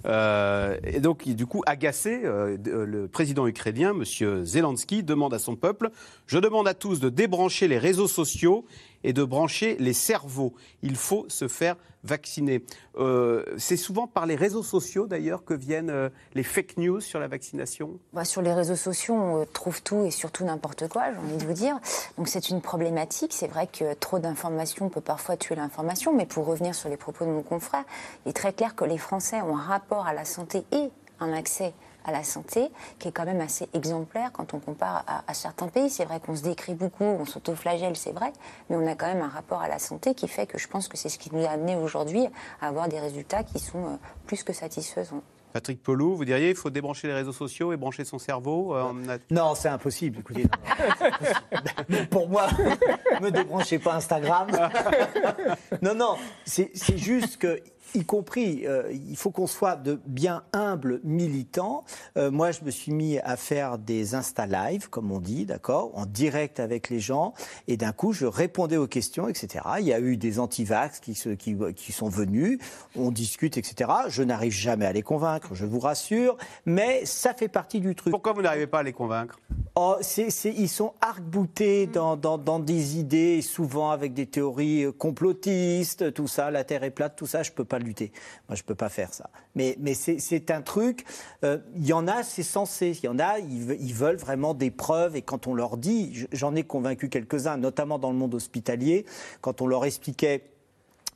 [0.04, 4.44] Euh, et donc, du coup, agacé, euh, le président ukrainien, M.
[4.44, 5.90] Zelensky, demande à son peuple
[6.26, 8.64] Je demande à tous de débrancher les réseaux sociaux
[9.04, 10.54] et de brancher les cerveaux.
[10.82, 12.62] Il faut se faire vacciner.
[12.98, 17.20] Euh, c'est souvent par les réseaux sociaux d'ailleurs que viennent euh, les fake news sur
[17.20, 17.98] la vaccination?
[18.12, 21.44] Bah, Sur les réseaux sociaux, on trouve tout et surtout n'importe quoi, j'ai envie de
[21.44, 21.78] vous dire.
[22.16, 23.32] Donc c'est une problématique.
[23.34, 27.24] C'est vrai que trop d'informations peut parfois tuer l'information, mais pour revenir sur les propos
[27.24, 27.84] de mon confrère,
[28.24, 29.56] il est très clair que les Français ont
[29.86, 31.72] rapport à la santé et un accès
[32.04, 32.68] à la santé,
[32.98, 35.90] qui est quand même assez exemplaire quand on compare à, certains pays.
[35.90, 38.32] C'est vrai qu'on se décrit beaucoup, on s'autoflagelle, c'est vrai,
[38.68, 40.88] mais on a quand même un rapport à la santé qui fait que je pense
[40.88, 42.26] que c'est ce qui nous a amené aujourd'hui
[42.60, 43.96] à avoir des résultats qui sont euh,
[44.26, 45.22] plus que satisfaisants.
[45.56, 48.92] Patrick Pelou, vous diriez il faut débrancher les réseaux sociaux et brancher son cerveau euh,
[49.30, 50.18] Non, c'est impossible.
[50.18, 50.44] Écoutez,
[52.10, 52.48] pour moi,
[53.22, 54.48] ne débranchez pas Instagram.
[55.82, 57.58] non, non, c'est juste que
[57.96, 61.84] y compris, euh, il faut qu'on soit de bien humbles militants.
[62.16, 65.90] Euh, moi, je me suis mis à faire des Insta Live, comme on dit, d'accord,
[65.94, 67.34] en direct avec les gens,
[67.68, 69.64] et d'un coup, je répondais aux questions, etc.
[69.80, 72.58] Il y a eu des anti-vax qui, qui, qui sont venus,
[72.94, 73.90] on discute, etc.
[74.08, 78.12] Je n'arrive jamais à les convaincre, je vous rassure, mais ça fait partie du truc.
[78.12, 79.38] Pourquoi vous n'arrivez pas à les convaincre?
[79.76, 84.92] Oh, c'est, Ils sont arc-boutés dans, dans, dans, des idées, souvent avec des théories euh,
[84.92, 88.10] complotistes, tout ça, la Terre est plate, tout ça, je peux pas lutter.
[88.48, 89.30] Moi, je ne peux pas faire ça.
[89.54, 91.04] Mais, mais c'est un truc,
[91.44, 92.98] euh, il y en a, c'est censé.
[93.02, 95.16] Il y en a, ils, veulent vraiment des preuves.
[95.16, 99.06] Et quand on leur dit, j'en ai convaincu quelques-uns, notamment dans le monde hospitalier,
[99.40, 100.50] quand on leur expliquait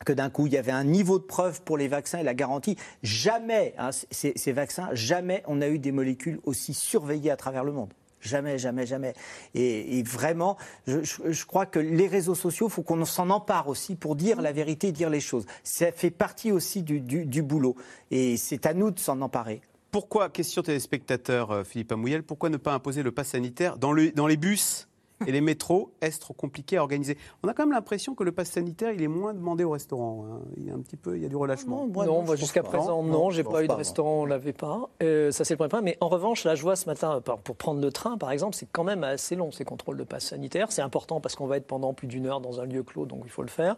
[0.05, 2.35] que d'un coup, il y avait un niveau de preuve pour les vaccins et la
[2.35, 2.77] garantie.
[3.03, 7.65] Jamais, hein, ces, ces vaccins, jamais on a eu des molécules aussi surveillées à travers
[7.65, 7.93] le monde.
[8.21, 9.15] Jamais, jamais, jamais.
[9.55, 10.57] Et, vraiment,
[10.87, 14.53] je, crois que les réseaux sociaux, il faut qu'on s'en empare aussi pour dire la
[14.53, 15.47] vérité, dire les choses.
[15.63, 17.77] Ça fait partie aussi du, du boulot.
[18.11, 19.63] Et c'est à nous de s'en emparer.
[19.91, 24.13] Pourquoi, question téléspectateur euh, Philippe Amouyel, pourquoi ne pas imposer le pass sanitaire dans, le,
[24.13, 24.87] dans les bus?
[25.27, 27.17] Et les métros, est trop compliqué à organiser?
[27.43, 30.27] On a quand même l'impression que le pass sanitaire, il est moins demandé au restaurant.
[30.27, 30.41] Hein.
[30.57, 31.87] Il y a un petit peu, il y a du relâchement.
[31.87, 34.91] Non, moi, jusqu'à présent, non, j'ai pas eu de restaurant, on l'avait pas.
[35.03, 35.83] Euh, ça, c'est le premier point.
[35.83, 38.69] Mais en revanche, là, je vois ce matin, pour prendre le train, par exemple, c'est
[38.71, 40.73] quand même assez long ces contrôles de pass sanitaire.
[40.73, 43.23] C'est important parce qu'on va être pendant plus d'une heure dans un lieu clos, donc
[43.25, 43.77] il faut le faire.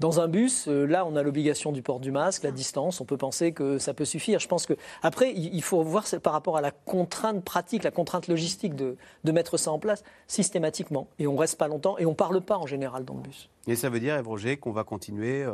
[0.00, 3.02] Dans un bus, euh, là, on a l'obligation du port du masque, la distance.
[3.02, 4.40] On peut penser que ça peut suffire.
[4.40, 8.26] Je pense que après, il faut voir par rapport à la contrainte pratique, la contrainte
[8.26, 8.96] logistique de,
[9.30, 11.08] mettre ça en place systématiquement.
[11.18, 13.50] Et on reste pas longtemps et on parle pas en général dans le bus.
[13.66, 15.44] Et ça veut dire, Eve Roger, qu'on va continuer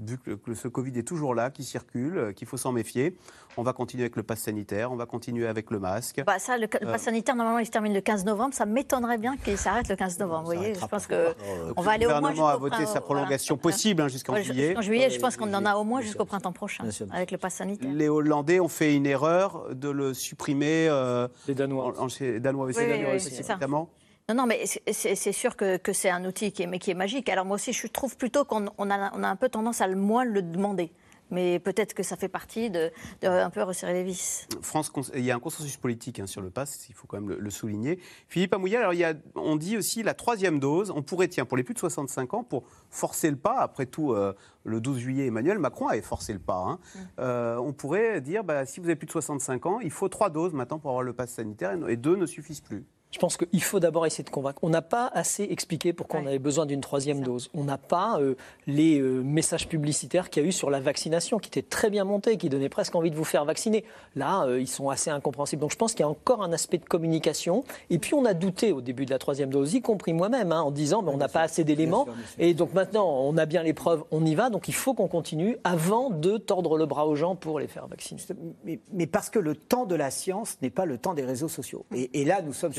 [0.00, 3.16] vu que, ce Covid est toujours là, qui circule, euh, qu'il faut s'en méfier.
[3.56, 6.22] On va continuer avec le pass sanitaire, on va continuer avec le masque.
[6.26, 8.54] Bah ça, le, pass euh, sanitaire, normalement, il se termine le 15 novembre.
[8.54, 10.50] Ça m'étonnerait bien qu'il s'arrête le 15 novembre.
[10.50, 11.34] Vous voyez, je pense que
[11.76, 12.16] on va aller au moins.
[12.16, 14.76] Le gouvernement a voté sa prolongation possible hein, jusqu'en juillet.
[14.76, 17.54] En juillet, je pense qu'on en a au moins jusqu'au printemps prochain avec le pass
[17.54, 17.90] sanitaire.
[17.92, 20.88] Les Hollandais ont fait une erreur de le supprimer.
[20.88, 21.94] Euh, les Danois.
[21.98, 22.06] En,
[22.40, 23.16] Danois, oui, Danois
[23.48, 23.88] notamment.
[24.30, 26.94] Non, non, mais c'est sûr que, que c'est un outil qui est, mais qui est
[26.94, 27.28] magique.
[27.28, 29.88] Alors moi aussi, je trouve plutôt qu'on on a, on a un peu tendance à
[29.88, 30.92] le moins le demander
[31.30, 32.90] mais peut-être que ça fait partie de,
[33.22, 34.48] un peu resserrer les vis.
[34.62, 37.36] France, il y a un consensus politique hein, sur le pass, il faut quand même
[37.38, 38.00] le, souligner.
[38.26, 40.90] Philippe Amouillat, alors il y a, on dit aussi la troisième dose.
[40.90, 44.12] On pourrait, tiens, pour les plus de 65 ans, pour forcer le pas, après tout,
[44.12, 44.32] euh,
[44.64, 46.58] le 12 juillet, Emmanuel Macron avait forcé le pas.
[46.58, 46.98] Hein, mm.
[47.20, 50.30] euh, on pourrait dire, bah, si vous avez plus de 65 ans, il faut trois
[50.30, 52.84] doses maintenant pour avoir le pass sanitaire, et deux ne suffisent plus.
[53.10, 54.60] Je pense qu'il faut d'abord essayer de convaincre.
[54.62, 57.50] On n'a pas assez expliqué pourquoi on avait besoin d'une troisième dose.
[57.54, 58.36] On n'a pas euh,
[58.68, 62.04] les euh, messages publicitaires qu'il y a eu sur la vaccination, qui étaient très bien
[62.04, 63.84] montés, qui donnaient presque envie de vous faire vacciner.
[64.14, 65.60] Là, euh, ils sont assez incompréhensibles.
[65.60, 67.64] Donc je pense qu'il y a encore un aspect de communication.
[67.90, 70.60] Et puis on a douté au début de la troisième dose, y compris moi-même, hein,
[70.60, 72.06] en disant mais on n'a pas assez d'éléments.
[72.38, 74.50] Et donc maintenant, on a bien les preuves, on y va.
[74.50, 77.88] Donc il faut qu'on continue avant de tordre le bras aux gens pour les faire
[77.88, 78.20] vacciner.
[78.64, 81.84] Mais, parce que le temps de la science n'est pas le temps des réseaux sociaux.
[81.92, 82.72] Et, et là, nous sommes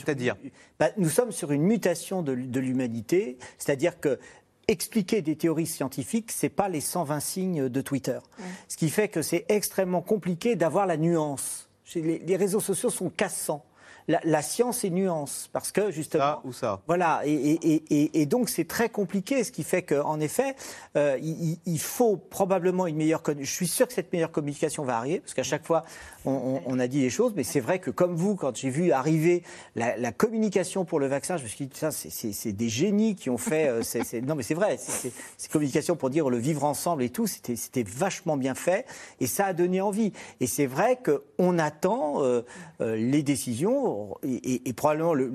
[0.80, 4.20] bah, nous sommes sur une mutation de, l'humanité, c'est-à-dire que
[4.68, 8.20] expliquer des théories scientifiques, ce n'est pas les 120 signes de Twitter.
[8.68, 11.70] Ce qui fait que c'est extrêmement compliqué d'avoir la nuance.
[11.96, 13.66] les réseaux sociaux sont cassants
[14.08, 16.24] la, science est nuance, parce que justement.
[16.24, 16.82] Ça ou ça.
[16.88, 20.56] Voilà, et, donc c'est très compliqué, ce qui fait qu'en effet,
[20.96, 23.22] euh, il, faut probablement une meilleure.
[23.40, 25.84] Je suis sûr que cette meilleure communication va arriver, parce qu'à chaque fois,
[26.26, 29.44] on, a dit les choses, mais c'est vrai que comme vous, quand j'ai vu arriver
[29.76, 33.38] la, communication pour le vaccin, je me suis dit, ça, c'est des génies qui ont
[33.38, 33.68] fait.
[33.68, 37.84] Euh, non, mais c'est vrai, c'est communication pour dire le vivre ensemble et tout, c'était
[37.84, 38.86] vachement bien fait,
[39.20, 40.14] et ça a donné envie.
[40.40, 42.44] Et c'est vrai qu'on attend euh,
[42.80, 45.32] les décisions et, probablement le,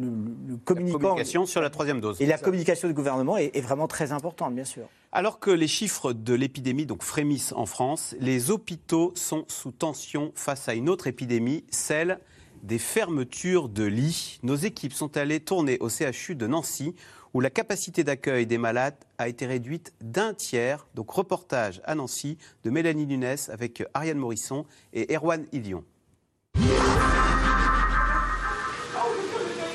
[0.64, 2.20] communication sur la troisième dose.
[2.20, 4.84] Et la communication du gouvernement est, vraiment très importante, bien sûr.
[5.16, 10.68] Alors que les chiffres de l'épidémie frémissent en France, les hôpitaux sont sous tension face
[10.68, 12.20] à une autre épidémie, celle
[12.62, 14.38] des fermetures de lits.
[14.42, 16.94] Nos équipes sont allées tourner au CHU de Nancy
[17.32, 20.86] où la capacité d'accueil des malades a été réduite d'un tiers.
[20.94, 25.82] Donc reportage à Nancy de Mélanie Nunes avec Ariane Morisson et Erwan Ilion.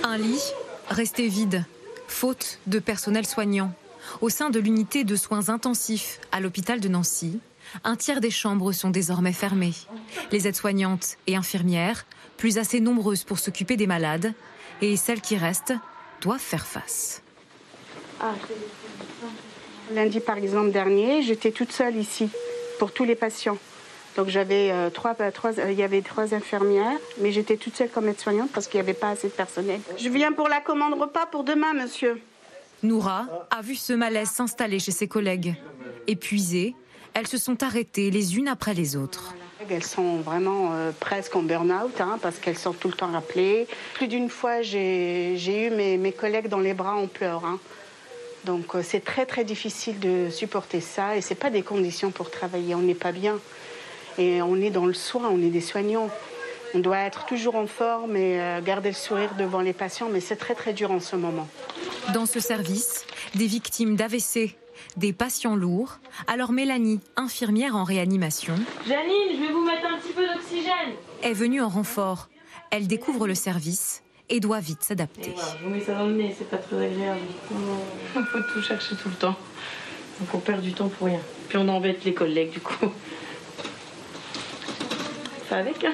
[0.04, 0.54] Un lit
[0.88, 1.66] resté vide,
[2.08, 3.74] faute de personnel soignant.
[4.20, 7.40] Au sein de l'unité de soins intensifs à l'hôpital de Nancy,
[7.84, 9.74] un tiers des chambres sont désormais fermées.
[10.32, 12.06] Les aides-soignantes et infirmières,
[12.38, 14.34] plus assez nombreuses pour s'occuper des malades,
[14.82, 15.74] et celles qui restent
[16.22, 17.22] doivent faire face.
[19.94, 22.30] Lundi, par exemple, dernier, j'étais toute seule ici
[22.80, 23.58] pour tous les patients.
[24.18, 27.90] Donc j'avais euh, trois, euh, euh, il y avait trois infirmières, mais j'étais toute seule
[27.90, 29.80] comme aide-soignante parce qu'il n'y avait pas assez de personnel.
[29.98, 32.22] Je viens pour la commande repas pour demain, monsieur.
[32.84, 35.56] Noura a vu ce malaise s'installer chez ses collègues.
[36.08, 36.76] Épuisées,
[37.14, 39.36] elles se sont arrêtées les unes après les autres.
[39.70, 43.68] Elles sont vraiment presque en burn-out hein, parce qu'elles sont tout le temps rappelées.
[43.94, 47.46] Plus d'une fois, j'ai eu mes, collègues dans les bras en pleurs.
[47.46, 47.60] Hein.
[48.46, 52.74] Donc c'est très très difficile de supporter ça et c'est pas des conditions pour travailler.
[52.74, 53.40] On n'est pas bien.
[54.18, 56.10] Et on est dans le soin, on est des soignants.
[56.74, 60.20] On doit être toujours en forme et euh, garder le sourire devant les patients, mais
[60.20, 61.48] c'est très très dur en ce moment.
[62.14, 63.06] Dans ce service,
[63.36, 64.56] des victimes d'AVC,
[64.98, 66.00] des patients lourds.
[66.28, 68.56] Alors Mélanie, infirmière en réanimation.
[68.88, 70.96] Janine, je vais vous mettre un petit peu d'oxygène.
[71.24, 72.30] Est venue en renfort.
[72.70, 75.34] Elle découvre le service et doit vite s'adapter.
[75.60, 77.20] je vous mets ça dans le nez, c'est pas très agréable.
[78.16, 79.36] On faut tout chercher tout le temps.
[80.20, 81.20] Donc on perd du temps pour rien.
[81.50, 82.92] Puis on embête les collègues du coup
[85.52, 85.86] avec.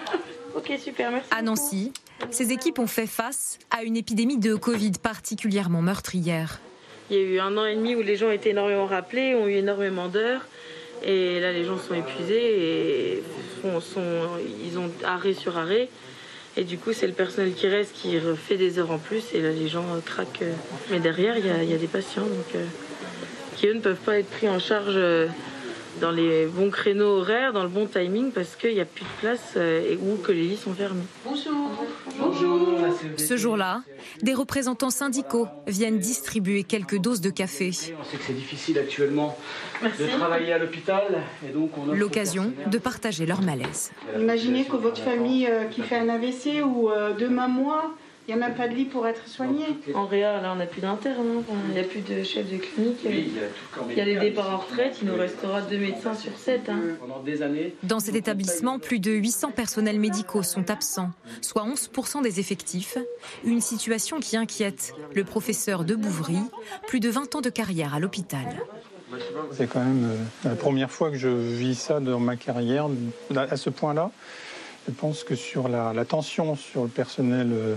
[0.58, 1.30] Ok, super, merci.
[1.32, 1.94] À Nancy,
[2.32, 6.60] ces équipes ont fait face à une épidémie de Covid particulièrement meurtrière.
[7.10, 9.48] Il y a eu un an et demi où les gens étaient énormément rappelés, ont
[9.48, 10.46] eu énormément d'heures.
[11.06, 13.24] Et là, les gens sont épuisés et
[13.62, 14.02] sont,
[14.66, 15.90] ils ont arrêt sur arrêt.
[16.58, 19.24] Et du coup, c'est le personnel qui reste qui fait des heures en plus.
[19.34, 20.44] Et là, les gens craquent.
[20.90, 22.66] Mais derrière, il y a, des patients donc, euh,
[23.56, 24.96] qui, eux, ne peuvent pas être pris en charge.
[24.96, 25.28] Euh,
[26.00, 29.20] dans les bons créneaux horaires, dans le bon timing, parce qu'il n'y a plus de
[29.20, 31.04] place euh, et ou que les lits sont fermés.
[31.26, 31.70] Bonjour.
[32.20, 32.78] Bonjour.
[33.18, 33.84] Ce jour-là,
[34.22, 37.72] des représentants syndicaux viennent distribuer quelques doses de café.
[38.00, 39.38] On sait que c'est difficile actuellement
[39.82, 41.22] de travailler à l'hôpital.
[41.94, 43.92] L'occasion de partager leur malaise.
[44.18, 47.94] Imaginez que votre famille euh, qui fait un AVC ou euh, demain moi,
[48.28, 49.66] il n'y a même pas de lit pour être soigné.
[49.96, 51.54] En réa, là, on n'a plus d'interne, hein.
[51.70, 53.00] Il n'y a plus de chef de clinique.
[53.06, 55.62] Oui, il y a tout Il y a les départs en retraite, il nous restera
[55.62, 56.68] deux médecins sur sept.
[56.70, 56.80] hein.
[57.00, 57.74] Pendant des années.
[57.84, 61.12] Dans cet établissement, plus de 800 personnels médicaux sont absents,
[61.42, 62.98] soit 11% des effectifs.
[63.46, 66.40] Une situation qui inquiète le professeur de Bouvry,
[66.88, 68.46] plus de 20 ans de carrière à l'hôpital.
[69.54, 70.04] C'est quand même
[70.44, 72.88] euh, la première fois que je vis ça dans ma carrière,
[73.36, 74.12] à ce point-là.
[74.88, 77.76] Je pense que sur la, tension sur le personnel euh,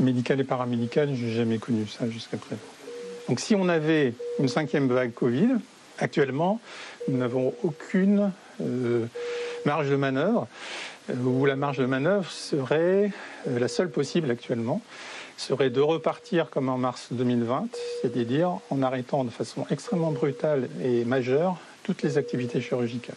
[0.00, 2.60] médical et paramédical, je n'ai jamais connu ça jusqu'à présent.
[3.28, 5.48] Donc si on avait une cinquième vague Covid,
[5.98, 6.60] actuellement,
[7.08, 9.06] nous n'avons aucune euh,
[9.64, 10.46] marge de manœuvre,
[11.08, 13.12] euh, où la marge de manœuvre serait
[13.46, 14.82] la seule possible actuellement,
[15.38, 17.68] serait de repartir comme en mars 2020,
[18.02, 23.16] c'est-à-dire en arrêtant de façon extrêmement brutale et majeure toutes les activités chirurgicales.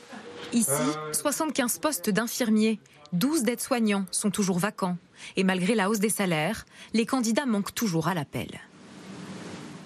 [0.53, 0.69] Ici,
[1.11, 2.79] 75 postes d'infirmiers,
[3.13, 4.97] 12 d'aides-soignants sont toujours vacants.
[5.37, 8.59] Et malgré la hausse des salaires, les candidats manquent toujours à l'appel.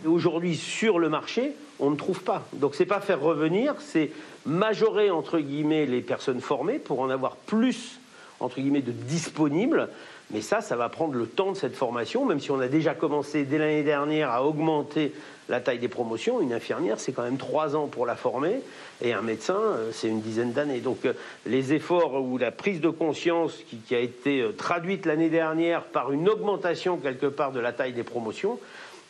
[0.05, 2.47] Aujourd'hui, sur le marché, on ne trouve pas.
[2.53, 4.11] Donc, c'est pas faire revenir, c'est
[4.45, 7.99] majorer entre guillemets les personnes formées pour en avoir plus
[8.39, 9.89] entre guillemets de disponibles.
[10.31, 12.93] Mais ça, ça va prendre le temps de cette formation, même si on a déjà
[12.93, 15.13] commencé dès l'année dernière à augmenter
[15.47, 16.41] la taille des promotions.
[16.41, 18.59] Une infirmière, c'est quand même trois ans pour la former,
[19.01, 20.81] et un médecin, euh, c'est une dizaine d'années.
[20.81, 21.13] Donc euh,
[21.45, 23.57] les efforts ou la prise de conscience
[23.87, 27.93] qui, a été euh, traduite l'année dernière par une augmentation quelque part de la taille
[27.93, 28.59] des promotions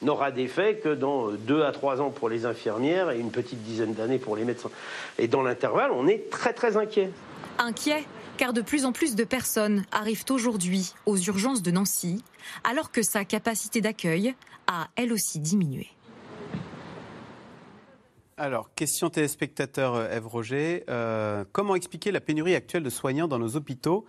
[0.04, 3.96] n'aura d'effet que dans deux à trois ans pour les infirmières et une petite dizaine
[3.96, 4.70] d'années pour les médecins.
[5.18, 7.10] Et dans l'intervalle, on est très très inquiet.
[7.58, 8.06] Inquiet?
[8.38, 12.24] Car de plus en plus de personnes arrivent aujourd'hui aux urgences de Nancy,
[12.64, 14.36] alors que sa capacité d'accueil
[14.68, 15.88] a elle aussi diminué.
[18.38, 20.84] Alors, question téléspectateur euh, Ève Roger.
[20.90, 24.06] Euh, comment expliquer la pénurie actuelle de soignants dans nos hôpitaux?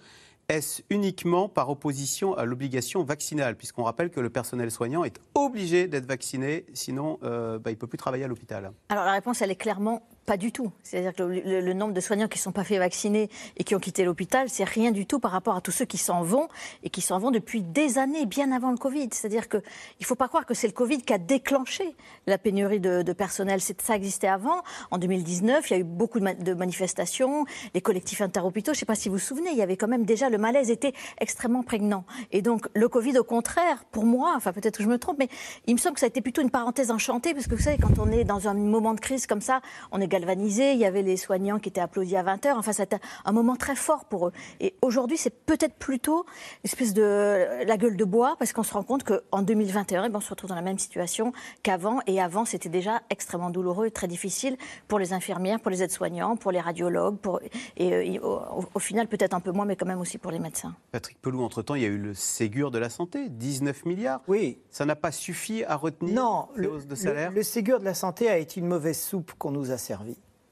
[0.51, 3.57] Est-ce uniquement par opposition à l'obligation vaccinale?
[3.57, 7.79] Puisqu'on rappelle que le personnel soignant est obligé d'être vacciné, sinon euh, bah, il ne
[7.79, 8.73] peut plus travailler à l'hôpital.
[8.91, 10.71] Alors la réponse, elle est clairement pas du tout.
[10.83, 13.79] C'est-à-dire que le, nombre de soignants qui ne sont pas fait vacciner et qui ont
[13.79, 16.49] quitté l'hôpital, c'est rien du tout par rapport à tous ceux qui s'en vont
[16.83, 19.09] et qui s'en vont depuis des années, bien avant le Covid.
[19.11, 19.63] C'est-à-dire qu'il
[20.01, 23.13] ne faut pas croire que c'est le Covid qui a déclenché la pénurie de, de
[23.15, 23.63] personnel.
[23.63, 24.63] Ça existait avant.
[24.91, 28.75] En 2019, il y a eu beaucoup de manifestations, les collectifs interhôpitaux.
[28.75, 30.37] Je ne sais pas si vous vous souvenez, il y avait quand même déjà le
[30.37, 32.05] malaise était extrêmement prégnant.
[32.33, 35.29] Et donc le Covid, au contraire, pour moi, enfin peut-être que je me trompe, mais
[35.67, 37.79] il me semble que ça a été plutôt une parenthèse enchantée, parce que vous savez,
[37.79, 41.03] quand on est dans un moment de crise comme ça, on est il y avait
[41.03, 44.33] les soignants qui étaient applaudis à 20h, enfin c'était un moment très fort pour eux.
[44.61, 46.25] Et aujourd'hui, c'est peut-être plutôt
[46.65, 50.09] une espèce de la gueule de bois, parce qu'on se rend compte qu'en 2021, eh
[50.09, 53.87] ben, on se retrouve dans la même situation qu'avant, et avant, c'était déjà extrêmement douloureux
[53.87, 54.57] et très difficile
[54.89, 57.41] pour les infirmières, pour les aides-soignants, pour les radiologues, pour,
[57.77, 60.39] et euh, au, au final, peut-être un peu moins, mais quand même aussi pour les
[60.39, 60.75] médecins.
[60.93, 64.21] Patrick Pelou, entre-temps, il y a eu le Ségur de la santé, 19 milliards.
[64.29, 64.59] Oui.
[64.71, 67.81] Ça n'a pas suffi à retenir Non, ces le, hausses de le- salaire le Ségur
[67.81, 70.08] de la santé a été une mauvaise soupe qu'on nous a servie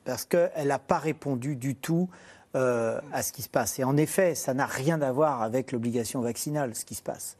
[0.06, 2.08] parce qu'elle n'a pas répondu du tout
[2.54, 3.78] euh, à ce qui se passe.
[3.78, 7.36] Et en effet, ça n'a rien à voir avec l'obligation vaccinale, ce qui se passe.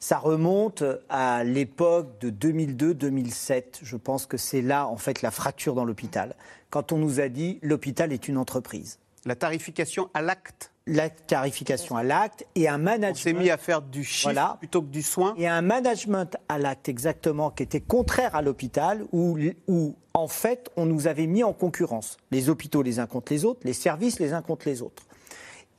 [0.00, 3.80] Ça remonte à l'époque de 2002-2007.
[3.82, 6.34] Je pense que c'est là, en fait, la fracture dans l'hôpital.
[6.70, 8.98] Quand on nous a dit l'hôpital est une entreprise.
[9.24, 10.72] La tarification à l'acte.
[10.90, 13.12] La tarification à l'acte et un management.
[13.12, 15.34] On s'est mis à faire du chiffre plutôt que du soin.
[15.36, 20.70] Et un management à l'acte exactement qui était contraire à l'hôpital, où, où en fait
[20.76, 24.18] on nous avait mis en concurrence les hôpitaux les uns contre les autres, les services
[24.18, 25.04] les uns contre les autres.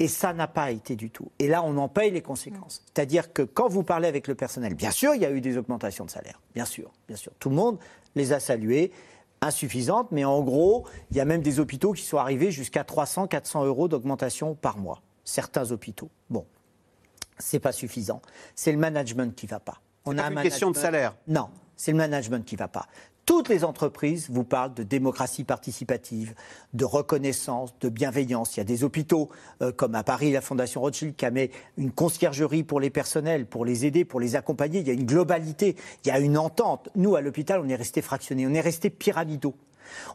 [0.01, 1.30] Et ça n'a pas été du tout.
[1.39, 2.84] Et là, on en paye les conséquences.
[2.86, 5.57] C'est-à-dire que quand vous parlez avec le personnel, bien sûr, il y a eu des
[5.57, 6.39] augmentations de salaire.
[6.55, 7.34] Bien sûr, bien sûr.
[7.38, 7.80] Tout le monde
[8.16, 8.93] les a saluées,
[9.41, 13.27] insuffisantes, mais en gros, il y a même des hôpitaux qui sont arrivés jusqu'à 300,
[13.27, 15.01] 400 euros d'augmentation par mois.
[15.23, 16.09] Certains hôpitaux.
[16.29, 16.45] Bon,
[17.37, 18.21] c'est pas suffisant.
[18.55, 19.81] C'est le management qui va pas.
[20.05, 21.15] C'est pas un une question de salaire.
[21.27, 22.87] Non, c'est le management qui va pas.
[23.30, 26.34] Toutes les entreprises vous parlent de démocratie participative,
[26.73, 28.57] de reconnaissance, de bienveillance.
[28.57, 29.30] Il y a des hôpitaux,
[29.61, 33.45] euh, comme à Paris, la Fondation Rothschild, qui a mis une conciergerie pour les personnels,
[33.45, 34.80] pour les aider, pour les accompagner.
[34.80, 36.89] Il y a une globalité, il y a une entente.
[36.95, 39.53] Nous, à l'hôpital, on est resté fractionnés, on est resté pyramidaux.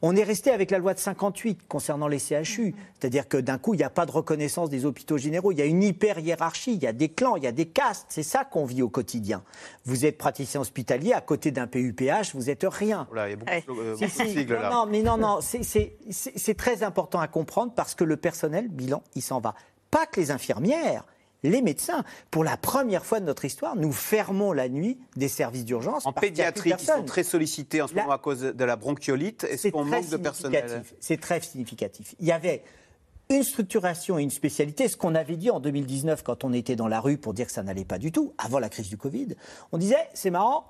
[0.03, 3.75] On est resté avec la loi de 58 concernant les CHU, c'est-à-dire que d'un coup,
[3.75, 6.83] il n'y a pas de reconnaissance des hôpitaux généraux, il y a une hyper-hiérarchie, il
[6.83, 9.43] y a des clans, il y a des castes, c'est ça qu'on vit au quotidien.
[9.85, 13.07] Vous êtes praticien hospitalier, à côté d'un PUPH, vous êtes rien.
[13.11, 14.35] Voilà, il y a beaucoup, de- euh, Si, beaucoup de si.
[14.39, 14.71] sigles, là.
[14.71, 19.03] Non, non, mais non, non, c'est très important à comprendre parce que le personnel, bilan,
[19.15, 19.55] il s'en va.
[19.91, 21.05] Pas que les infirmières,
[21.51, 22.05] les médecins.
[22.31, 26.05] Pour la première fois de notre histoire, nous fermons la nuit des services d'urgence.
[26.07, 29.45] En pédiatrie, qui sont très sollicités en ce Là- moment à cause de la bronchiolite,
[29.45, 30.95] est-ce C'est qu'on très manque de personnel significatif.
[31.01, 32.15] C'est très significatif.
[32.21, 32.63] Il y avait
[33.31, 36.89] une structuration et une spécialité, ce qu'on avait dit en 2019 quand on était dans
[36.89, 39.29] la rue pour dire que ça n'allait pas du tout, avant la crise du Covid.
[39.73, 40.67] On disait, c'est marrant,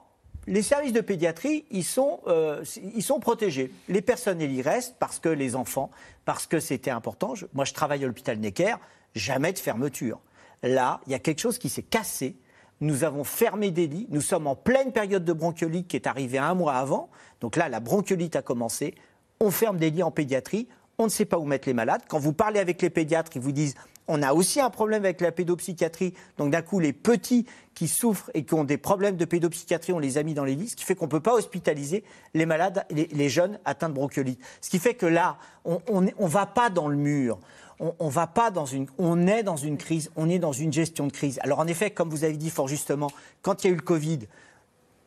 [0.47, 2.63] les services de pédiatrie, ils sont, euh,
[2.95, 3.73] ils sont protégés.
[3.89, 5.91] Les personnels y restent parce que les enfants,
[6.25, 7.35] parce que c'était important.
[7.35, 8.77] Je- moi, je travaille à l'hôpital Necker,
[9.15, 10.21] jamais de fermeture.
[10.65, 12.37] Là, il y a quelque chose qui s'est cassé.
[12.81, 14.07] Nous avons fermé des lits.
[14.09, 17.11] Nous sommes en pleine période de bronchiolite qui est arrivée un mois avant.
[17.41, 18.95] Donc là, la bronchiolite a commencé.
[19.41, 20.67] On ferme des lits en pédiatrie.
[20.97, 22.03] On ne sait pas où mettre les malades.
[22.09, 23.75] Quand vous parlez avec les pédiatres, ils vous disent
[24.07, 26.15] on a aussi un problème avec la pédopsychiatrie.
[26.39, 29.99] Donc d'un coup, les petits qui souffrent et qui ont des problèmes de pédopsychiatrie, on
[29.99, 32.05] les a mis dans les lits, ce qui fait qu'on ne peut pas hospitaliser
[32.35, 34.41] les malades, les, jeunes atteints de bronchiolite.
[34.61, 37.39] Ce qui fait que là, on ne va pas dans le mur.
[37.81, 40.73] On, on va pas dans une, on est dans une crise, on est dans une
[40.73, 41.39] gestion de crise.
[41.43, 43.11] Alors en effet, comme vous avez dit fort justement,
[43.43, 44.21] quand il y a eu le Covid,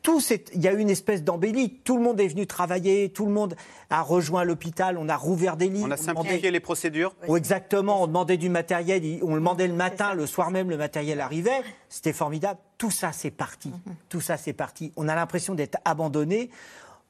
[0.03, 0.21] tout
[0.53, 1.81] il y a eu une espèce d'embellie.
[1.83, 3.55] Tout le monde est venu travailler, tout le monde
[3.89, 5.81] a rejoint l'hôpital, on a rouvert des lits.
[5.83, 9.67] On a simplifié demandait- les procédures Oh, exactement, on demandait du matériel, on le demandait
[9.67, 11.61] le matin, le soir même, le matériel arrivait.
[11.89, 12.57] C'était formidable.
[12.77, 13.71] Tout ça, c'est parti.
[14.07, 14.93] Tout ça, c'est parti.
[14.95, 16.51] On a l'impression d'être abandonné.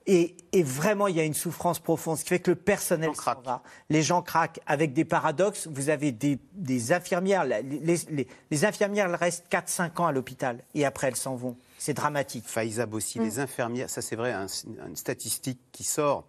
[0.10, 3.10] Et, et vraiment, il y a une souffrance profonde, ce qui fait que le personnel
[3.14, 3.62] s'en va.
[3.90, 5.68] Les gens craquent avec des paradoxes.
[5.70, 10.64] Vous avez des, des infirmières, les, les- les infirmières elles restent 4-5 ans à l'hôpital
[10.74, 11.58] et après elles s'en vont.
[11.78, 12.46] C'est dramatique.
[12.48, 13.24] Faïza Bossi, Mm.
[13.24, 14.48] les infirmières, ça c'est vrai, un-
[14.88, 16.26] une statistique qui sort,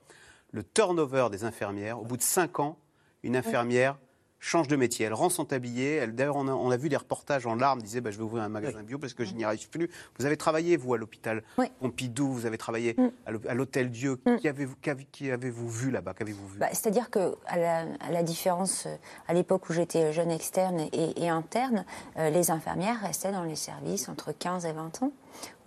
[0.51, 2.77] le turnover des infirmières, au bout de 5 ans,
[3.23, 3.97] une infirmière
[4.41, 6.97] change de métier, elle rend son tablier, elle, d'ailleurs on a, on a vu des
[6.97, 9.45] reportages en larmes, disait bah, je vais ouvrir un magasin bio parce que je n'y
[9.45, 9.91] arrive plus.
[10.19, 11.43] Vous avez travaillé vous à l'hôpital
[11.81, 13.09] Pompidou, vous avez travaillé Mm.
[13.27, 16.15] à l'hô- à l'hôtel Dieu, qui avez-vous qu'avez- qui avez-vous vu là-bas?
[16.15, 16.59] Qu'avez-vous vu?
[16.59, 20.81] Bah, C'est-à-dire que, à la, à la différence, euh, à l'époque où j'étais jeune externe
[20.93, 21.85] et, et interne,
[22.19, 25.13] euh, les infirmières restaient dans les services entre 15 et 20 ans.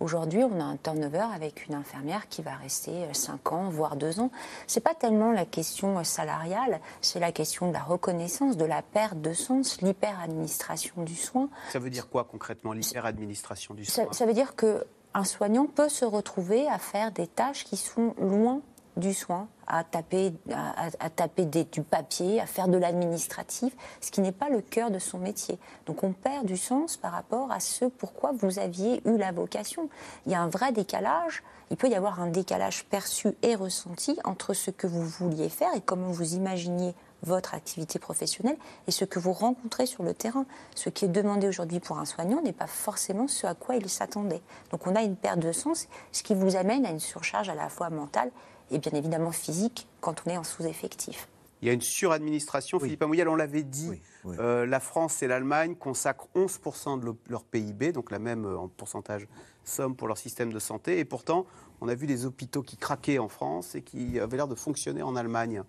[0.00, 4.20] Aujourd'hui, on a un turnover avec une infirmière qui va rester 5 ans, voire 2
[4.20, 4.30] ans.
[4.66, 8.82] C'est pas tellement la question euh, salariale, c'est la question de la reconnaissance, de la
[8.82, 11.48] perte de sens, l'hyper-administration du soin.
[11.70, 14.12] Ça veut dire quoi concrètement, l'hyper-administration du Ça, soin?
[14.12, 18.60] ça veut dire qu'un soignant peut se retrouver à faire des tâches qui sont loin
[18.96, 24.32] du soin, à taper, à, taper du papier, à faire de l'administratif, ce qui n'est
[24.32, 25.58] pas le cœur de son métier.
[25.86, 29.88] Donc on perd du sens par rapport à ce pourquoi vous aviez eu la vocation.
[30.26, 34.18] Il y a un vrai décalage, il peut y avoir un décalage perçu et ressenti
[34.24, 39.04] entre ce que vous vouliez faire et comment vous imaginiez votre activité professionnelle et ce
[39.04, 40.44] que vous rencontrez sur le terrain.
[40.74, 43.88] Ce qui est demandé aujourd'hui pour un soignant n'est pas forcément ce à quoi il
[43.88, 44.42] s'attendait.
[44.70, 47.54] Donc on a une perte de sens, ce qui vous amène à une surcharge à
[47.54, 48.30] la fois mentale
[48.72, 51.28] et bien évidemment physique quand on est en sous-effectif.
[51.60, 52.80] Il y a une suradministration.
[52.80, 53.90] Philippe Amouyal, on l'avait dit,
[54.26, 58.58] euh, la France et l'Allemagne consacrent 11% de le- leur PIB, donc la même euh,
[58.58, 59.28] en pourcentage
[59.62, 60.98] somme pour leur système de santé.
[60.98, 61.46] Et pourtant,
[61.80, 65.02] on a vu des hôpitaux qui craquaient en France et qui avaient l'air de fonctionner
[65.02, 65.62] en Allemagne.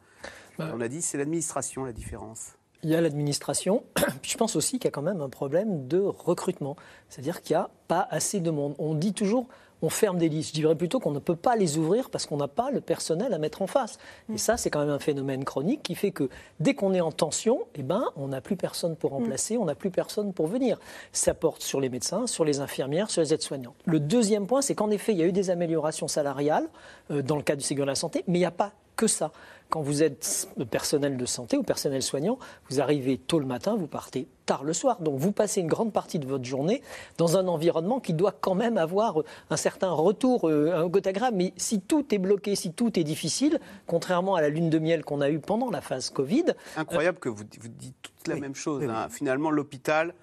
[0.58, 2.54] On a dit c'est l'administration la différence.
[2.82, 3.84] Il y a l'administration.
[4.24, 6.76] Puis je pense aussi qu'il y a quand même un problème de recrutement.
[7.08, 8.74] C'est-à-dire qu'il n'y a pas assez de monde.
[8.80, 9.47] On dit toujours
[9.84, 10.55] on ferme des listes.
[10.55, 13.34] Je dirais plutôt qu'on ne peut pas les ouvrir parce qu'on n'a pas le personnel
[13.34, 13.99] à mettre en face.
[14.34, 16.29] Et ça, c'est quand même un phénomène chronique qui fait que
[16.61, 19.75] dès qu'on est en tension, eh ben, on n'a plus personne pour remplacer, on n'a
[19.75, 20.79] plus personne pour venir.
[21.11, 23.75] Ça porte sur les médecins, sur les infirmières, sur les aides-soignantes.
[23.86, 26.67] Le deuxième point, c'est qu'en effet, il y a eu des améliorations salariales
[27.11, 29.08] euh, dans le cadre du Ségur de la Santé, mais il n'y a pas que
[29.08, 29.32] ça.
[29.70, 32.38] Quand vous êtes personnel de santé ou personnel soignant,
[32.70, 35.02] vous arrivez tôt le matin, vous partez tard le soir.
[35.02, 36.84] Donc vous passez une grande partie de votre journée
[37.18, 41.36] dans un environnement qui doit quand même avoir euh, un certain retour, euh, un gotagramme.
[41.38, 45.04] Mais si tout est bloqué, si tout est difficile, contrairement à la lune de miel
[45.04, 46.46] qu'on a eue pendant la phase Covid,
[46.78, 48.84] Incroyable que vous, vous dites toute la même chose.
[48.88, 49.08] hein.
[49.10, 50.14] Finalement, l'hôpital,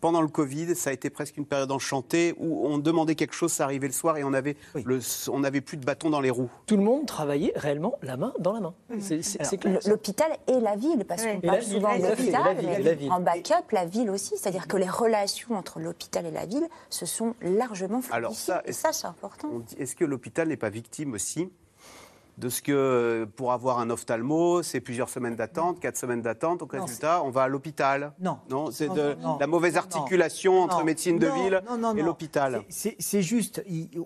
[0.00, 3.52] pendant le Covid, ça a été presque une période enchantée où on demandait quelque chose,
[3.52, 5.00] ça arrivait le soir et on avait, le,
[5.30, 6.50] on n'avait plus de bâton dans les roues.
[6.66, 8.74] tout le monde travaillait réellement la main dans la main.
[9.00, 13.12] C'est L'hôpital et la ville, parce qu'on parle ville, souvent de l'hôpital, mais la ville.
[13.12, 14.36] en backup, la ville aussi.
[14.36, 18.54] C'est-à-dire que les relations entre l'hôpital et la ville se sont largement Alors fluidifiées.
[18.54, 19.48] ça, et ça, c'est important.
[19.78, 21.50] Est-ce que l'hôpital n'est pas victime aussi
[22.40, 26.62] de ce que euh, pour avoir un ophtalmo, c'est plusieurs semaines d'attente, quatre semaines d'attente.
[26.62, 28.12] Non, résultat, on va à l'hôpital.
[28.18, 28.38] Non.
[28.48, 31.62] Non, c'est de non, la mauvaise non, articulation entre médecine de ville
[31.96, 32.62] et l'hôpital.
[32.70, 33.62] C'est juste,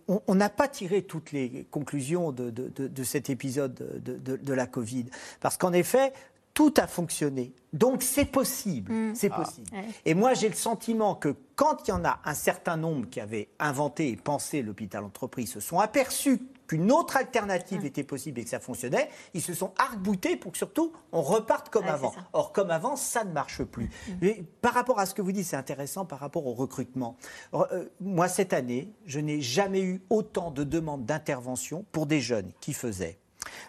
[0.09, 3.75] on- n'a pas tiré toutes les conclusions de, de- de- de cet épisode
[4.05, 5.07] de, de- de la Covid.
[5.41, 6.13] Parce qu'en effet,
[6.55, 7.53] tout a fonctionné.
[7.73, 8.93] Donc c'est possible.
[9.15, 9.37] C'est Ah.
[9.41, 9.67] possible.
[9.73, 9.85] Ouais.
[10.05, 13.21] Et moi, j'ai le sentiment que quand il y en a un certain nombre qui
[13.21, 18.45] avaient inventé et pensé l'hôpital entreprise se sont aperçus qu'une autre alternative était possible et
[18.45, 22.15] que ça fonctionnait, ils se sont arc-boutés pour que surtout on reparte comme Ouais, avant.
[22.33, 23.91] Or, comme avant, ça ne marche plus.
[24.23, 27.17] Mais par rapport à ce que vous dites, c'est intéressant par rapport au recrutement.
[27.53, 32.21] Re- euh, moi, cette année, je n'ai jamais eu autant de demandes d'intervention pour des
[32.23, 33.19] jeunes qui faisaient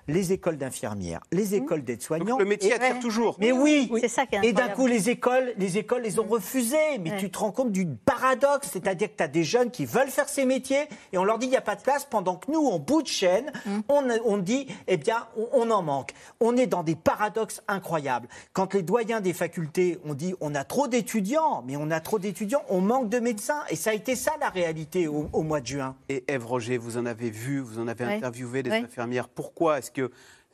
[0.08, 2.38] les écoles d'infirmières, les écoles d'aides-soignants.
[2.38, 3.36] Le métier et- attire toujours.
[3.40, 6.28] Mais oui, C'est ça qui est Et d'un coup, les écoles, les écoles les ont
[6.28, 6.76] refusées.
[7.02, 7.18] Mais Ouais.
[7.18, 10.30] tu te rends compte du paradoxe, c'est-à-dire que tu as des jeunes qui veulent faire
[10.30, 10.84] ces métiers
[11.14, 13.02] et on leur dit il n'y a pas de place pendant que nous, en bout
[13.02, 13.52] de chaîne,
[13.90, 16.12] on, on dit eh bien, on, on en manque.
[16.40, 18.28] On est dans des paradoxes incroyables.
[18.54, 22.20] Quand les doyens des facultés ont dit on a trop d'étudiants, mais on a trop
[22.20, 23.64] d'étudiants, on manque de médecins.
[23.70, 25.96] Et ça a été ça la réalité au, au mois de juin.
[26.10, 28.16] Et Ève Roger, vous en avez vu, vous en avez Ouais.
[28.16, 28.84] interviewé des Ouais.
[28.84, 29.28] infirmières.
[29.30, 30.12] Pourquoi est-ce que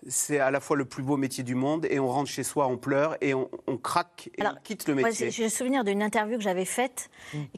[0.07, 2.67] c'est à la fois le plus beau métier du monde et on rentre chez soi,
[2.67, 5.83] on pleure et on, on craque et Alors, on quitte le métier J'ai le souvenir
[5.83, 7.09] d'une interview que j'avais faite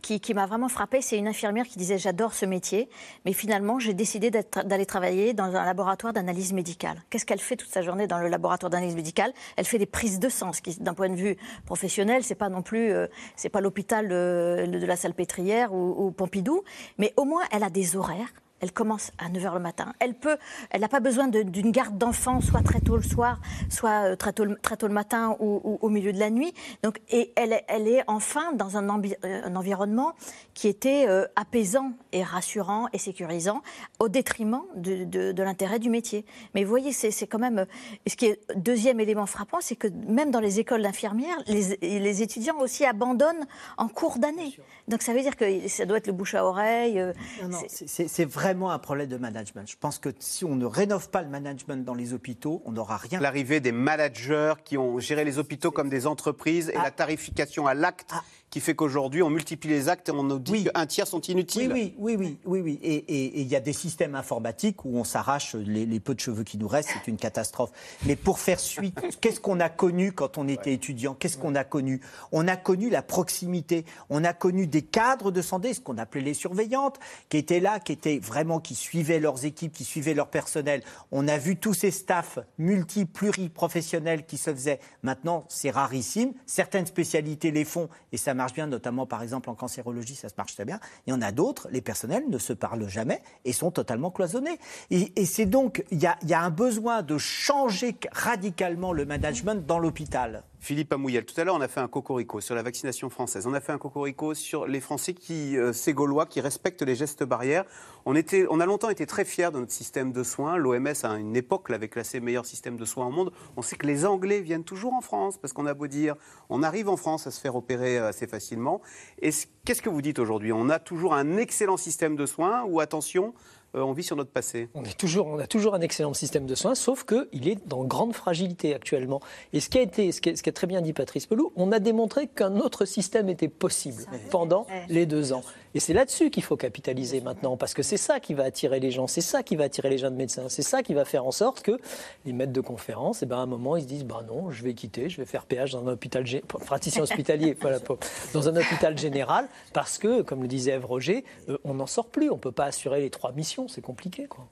[0.02, 1.02] qui, qui m'a vraiment frappée.
[1.02, 2.90] C'est une infirmière qui disait J'adore ce métier,
[3.26, 7.02] mais finalement, j'ai décidé d'aller travailler dans un laboratoire d'analyse médicale.
[7.10, 9.34] Qu'est-ce qu'elle fait toute sa journée dans le laboratoire d'analyse médicale?
[9.56, 12.50] Elle fait des prises de sang, ce qui, d'un point de vue professionnel, c'est pas
[12.50, 16.64] non plus, euh, c'est pas l'hôpital euh, de la Salpêtrière ou, ou Pompidou,
[16.98, 18.34] mais au moins, elle a des horaires.
[18.64, 19.92] Elle commence à 9h le matin.
[20.00, 20.38] Elle peut,
[20.70, 24.16] elle n'a pas besoin de- d'une garde d'enfants, soit très tôt le soir, soit euh,
[24.16, 26.54] très tôt, le- très tôt le matin ou, ou au milieu de la nuit.
[26.82, 30.14] Donc, et elle, est- elle est enfin dans un, ambi- euh, un environnement
[30.54, 33.62] qui était euh, apaisant et rassurant et sécurisant,
[34.00, 36.24] au détriment de, de- de l'intérêt du métier.
[36.56, 37.66] Mais vous voyez, c'est c'est quand même.
[38.06, 41.76] et ce qui est deuxième élément frappant, c'est que même dans les écoles d'infirmières, les,
[42.00, 43.46] les étudiants aussi abandonnent
[43.78, 44.58] en cours d'année.
[44.88, 46.96] Donc ça veut dire que ça doit être le bouche à oreille.
[47.42, 49.68] Non, non, c'est- c'est- c'est c'est vraiment un problème de management.
[49.68, 52.98] Je pense que si on ne rénove pas le management dans les hôpitaux, on n'aura
[52.98, 53.20] rien.
[53.20, 56.84] L'arrivée des managers qui ont géré les hôpitaux comme des entreprises et Ah.
[56.84, 58.14] la tarification à l'acte
[58.54, 60.64] qui fait qu'aujourd'hui on multiplie les actes et on nous dit Oui.
[60.72, 61.74] qu'un tiers sont inutiles.
[61.74, 65.88] Oui, oui, oui, oui, et il y a des systèmes informatiques où on s'arrache les,
[65.88, 67.72] les peu de cheveux qui nous restent, c'est une catastrophe.
[68.06, 71.16] Mais pour faire suite, qu'est-ce qu'on a connu quand on était étudiant?
[71.16, 72.00] Qu'est-ce qu'on a connu?
[72.32, 73.86] On a connu la proximité.
[74.12, 77.00] On a connu des cadres de santé, ce qu'on appelait les surveillantes,
[77.30, 80.84] qui étaient là, qui étaient vraiment, qui suivaient leurs équipes, qui suivaient leur personnel.
[81.12, 84.80] On a vu tous ces staffs multi, pluriprofessionnels qui se faisaient.
[85.02, 86.34] Maintenant, c'est rarissime.
[86.46, 90.34] Certaines spécialités les font et ça marche bien, notamment par exemple en cancérologie, ça se
[90.38, 90.82] marche très bien.
[91.08, 94.60] Il y en a d'autres, les personnels ne se parlent jamais et sont totalement cloisonnés.
[94.90, 99.80] Et, c'est donc, il y y a un besoin de changer radicalement le management dans
[99.80, 100.44] l'hôpital.
[100.64, 103.46] Philippe Amouyel, tout à l'heure on a fait un cocorico sur la vaccination française.
[103.48, 106.96] On a fait un cocorico sur les Français qui, euh, ces Gaulois, qui respectent les
[106.96, 107.66] gestes barrières.
[108.06, 110.56] On, a longtemps été très fiers de notre système de soins.
[110.56, 113.34] L'OMS, à une époque, l'avait classé meilleur système de soins au monde.
[113.58, 116.16] On sait que les Anglais viennent toujours en France, parce qu'on a beau dire,
[116.48, 118.82] on arrive en France à se faire opérer euh, assez facilement.
[119.20, 120.54] Qu'est-ce que vous dites aujourd'hui?
[120.54, 123.34] On a toujours un excellent système de soins ou attention,
[123.82, 126.56] on vit sur notre passé On, est toujours, on a toujours un excellent système de
[126.56, 129.20] soins, sauf qu'il est dans grande fragilité actuellement.
[129.54, 131.26] Et ce qui a été, ce qui a, ce qui a très bien dit Patrice
[131.26, 135.44] Pelou, on a démontré qu'un autre système était possible pendant les deux ans.
[135.76, 138.92] Et c'est là-dessus qu'il faut capitaliser maintenant, parce que c'est ça qui va attirer les
[138.92, 141.32] gens, c'est ça qui va attirer les jeunes médecins, c'est ça qui va faire en
[141.32, 141.80] sorte que
[142.26, 144.62] les maîtres de conférence, eh ben, à un moment, ils se disent, bah non, je
[144.64, 147.98] vais quitter, je vais faire péage dans un hôpital, gé- praticien hospitalier, voilà, pas-
[148.36, 152.06] dans un hôpital général, parce que, comme le disait Ève Roger, euh, on n'en sort
[152.06, 154.28] plus, on ne peut pas assurer les trois missions, c'est compliqué.
[154.28, 154.48] Quoi.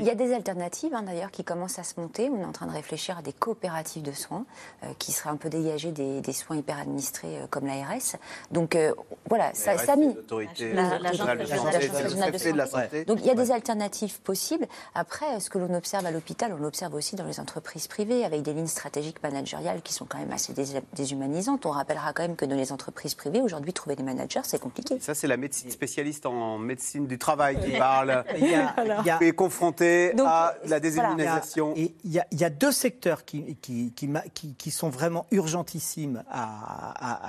[0.00, 2.30] Il y a des alternatives hein, d'ailleurs qui commencent à se monter.
[2.30, 4.44] On est en train de réfléchir à des coopératives de soins
[4.84, 8.16] euh, qui seraient un peu dégagées des, des soins hyper administrés euh, comme l'ARS.
[8.50, 8.92] Donc euh,
[9.28, 10.14] voilà, ça, ça a mis.
[10.14, 11.88] l'autorité La- l'agence de santé, de
[12.38, 12.66] santé, de la.
[13.04, 14.66] Donc il y a des alternatives possibles.
[14.94, 18.42] Après, ce que l'on observe à l'hôpital, on l'observe aussi dans les entreprises privées avec
[18.42, 21.66] des lignes stratégiques managériales qui sont quand même assez dés- déshumanisantes.
[21.66, 24.98] On rappellera quand même que dans les entreprises privées, aujourd'hui, trouver des managers, c'est compliqué.
[25.00, 28.24] Ça, c'est la médecine spécialiste en médecine du travail qui parle.
[28.36, 30.80] Il y a- il y a- confronté Donc, à la voilà.
[30.80, 31.72] déshumanisation.
[31.76, 34.70] Et il y, a- il y a deux secteurs qui, qui, qui, ma- qui- qui
[34.70, 36.44] sont vraiment urgentissimes à,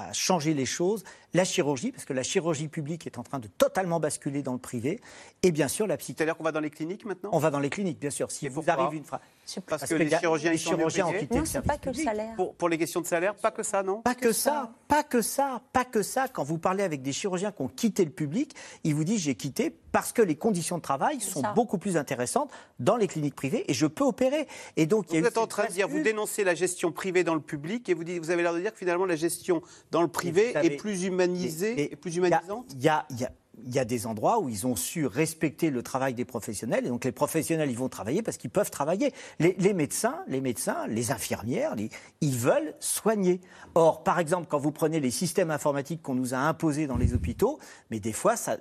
[0.06, 1.04] à- à changer les choses.
[1.34, 4.60] la chirurgie, parce que la chirurgie publique est en train de totalement basculer dans le
[4.60, 5.00] privé,
[5.44, 6.18] et bien sûr la psychiatrie.
[6.26, 7.30] C'est-à-dire qu'on va dans les cliniques maintenant?
[7.32, 8.30] On va dans les cliniques, bien sûr.
[8.30, 9.22] Si vous arrive une phrase.
[9.68, 12.06] Parce, que, les chirurgiens, les chirurgiens ont quitté Non, le pas que le public.
[12.08, 12.36] salaire.
[12.36, 15.22] Pour, pour les questions de salaire, pas que ça, non Pas que ça, pas que
[15.22, 16.28] ça, pas que ça.
[16.28, 19.36] Quand vous parlez avec des chirurgiens qui ont quitté le public, ils vous disent j'ai
[19.36, 21.52] quitté parce que les conditions de travail sont ça.
[21.54, 22.50] beaucoup plus intéressantes
[22.80, 24.48] dans les cliniques privées et je peux opérer.
[24.78, 26.56] Et donc, il y a Vous eu êtes en train de dire, vous dénoncez la
[26.56, 29.06] gestion privée dans le public et vous, dites, vous avez l'air de dire que finalement
[29.06, 32.66] la gestion dans le privé savez, est plus humanisée et plus Il y a- humanisante
[32.74, 33.32] Il y a, il y a-
[33.64, 36.86] il y a des endroits où ils ont su respecter le travail des professionnels.
[36.86, 39.14] Et donc les professionnels, ils vont travailler parce qu'ils peuvent travailler.
[39.40, 41.76] Les, médecins, les médecins, les infirmières,
[42.22, 43.42] ils veulent soigner.
[43.76, 47.14] Or, par exemple, quand vous prenez les systèmes informatiques qu'on nous a imposés dans les
[47.14, 48.58] hôpitaux, mais des fois, ça,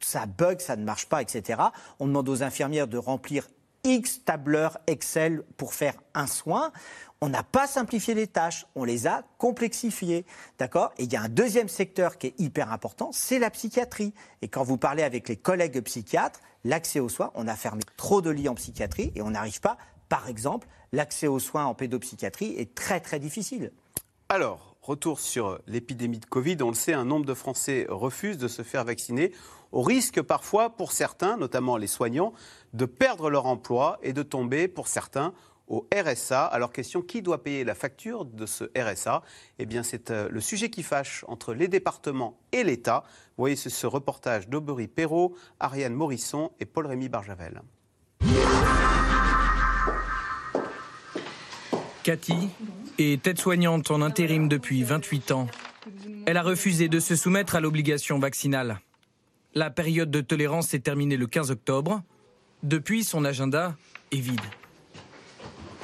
[0.00, 1.60] ça bug, ça ne marche pas, etc.
[1.98, 3.48] On demande aux infirmières de remplir
[3.84, 6.72] X tableurs Excel pour faire un soin.
[7.20, 10.24] On n'a pas simplifié les tâches, on les a complexifiées.
[10.58, 10.92] D'accord?
[10.98, 14.14] Et il y a un deuxième secteur qui est hyper important, c'est la psychiatrie.
[14.42, 18.22] Et quand vous parlez avec les collègues psychiatres, l'accès aux soins, on a fermé trop
[18.22, 19.76] de lits en psychiatrie et on n'arrive pas,
[20.08, 23.72] par exemple, l'accès aux soins en pédopsychiatrie est très très difficile.
[24.28, 26.56] Alors, retour sur l'épidémie de Covid.
[26.62, 29.32] On le sait, un nombre de Français refusent de se faire vacciner,
[29.72, 32.32] au risque parfois pour certains, notamment les soignants,
[32.72, 35.32] de perdre leur emploi et de tomber pour certains
[35.70, 36.44] au RSA.
[36.44, 39.22] Alors question, qui doit payer la facture de ce RSA
[39.58, 43.04] Eh bien c'est euh, le sujet qui fâche entre les départements et l'État.
[43.36, 47.62] Vous voyez ce, reportage d'Aubery Perrault, Ariane Morisson et Paul-Rémy Barjavel.
[52.02, 52.48] Cathy
[52.98, 55.46] est aide-soignante en intérim depuis 28 ans.
[56.26, 58.80] Elle a refusé de se soumettre à l'obligation vaccinale.
[59.54, 62.02] La période de tolérance est terminée le 15 octobre.
[62.62, 63.74] Depuis, son agenda
[64.12, 64.40] est vide.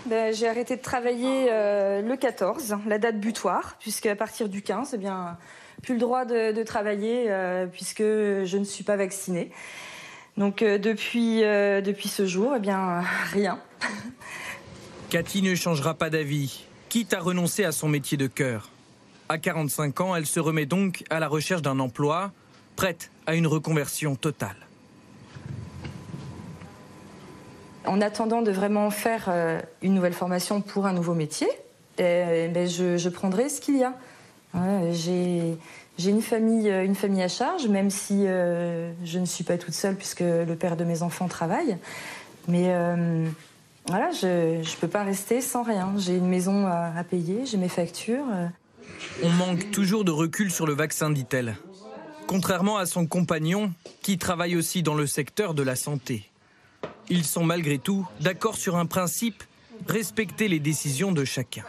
[0.06, 4.62] Ben, j'ai arrêté de travailler euh, le 14, la date butoir, puisque à partir du
[4.62, 5.36] 15, eh bien,
[5.82, 9.50] plus le droit de, de travailler euh, puisque je ne suis pas vaccinée.
[10.36, 13.00] Donc euh, depuis, depuis ce jour, eh bien,
[13.32, 13.58] rien.
[15.10, 18.70] Cathy ne changera pas d'avis, quitte à renoncer à son métier de cœur.
[19.28, 22.30] À 45 ans, elle se remet donc à la recherche d'un emploi,
[22.76, 24.56] prête à une reconversion totale.
[27.86, 31.48] En attendant de vraiment faire euh, une nouvelle formation pour un nouveau métier,
[31.98, 33.94] eh, ben, je, prendrai ce qu'il y a.
[34.92, 39.56] J'ai une famille, euh, une famille à charge, même si euh, je ne suis pas
[39.56, 41.78] toute seule puisque le père de mes enfants travaille.
[42.48, 42.72] Mais
[43.88, 45.94] voilà, je ne peux pas rester sans rien.
[45.96, 48.24] J'ai une maison à, à payer, j'ai mes factures.
[49.22, 51.56] On manque toujours de recul sur le vaccin, dit-elle.
[52.26, 53.72] Contrairement à son compagnon,
[54.02, 56.28] qui travaille aussi dans le secteur de la santé.
[57.08, 59.44] Ils sont malgré tout d'accord sur un principe,
[59.86, 61.62] respecter les décisions de chacun.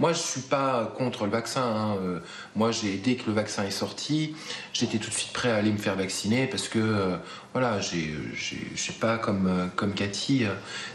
[0.00, 1.62] Moi, je suis pas contre le vaccin.
[1.62, 1.96] hein.
[2.00, 2.18] Euh,
[2.56, 4.34] Moi, j'ai dès que le vaccin est sorti,
[4.72, 7.16] j'étais tout de suite prêt à aller me faire vacciner parce que euh,
[7.52, 10.46] voilà, j'ai, je sais pas comme euh, comme Cathy,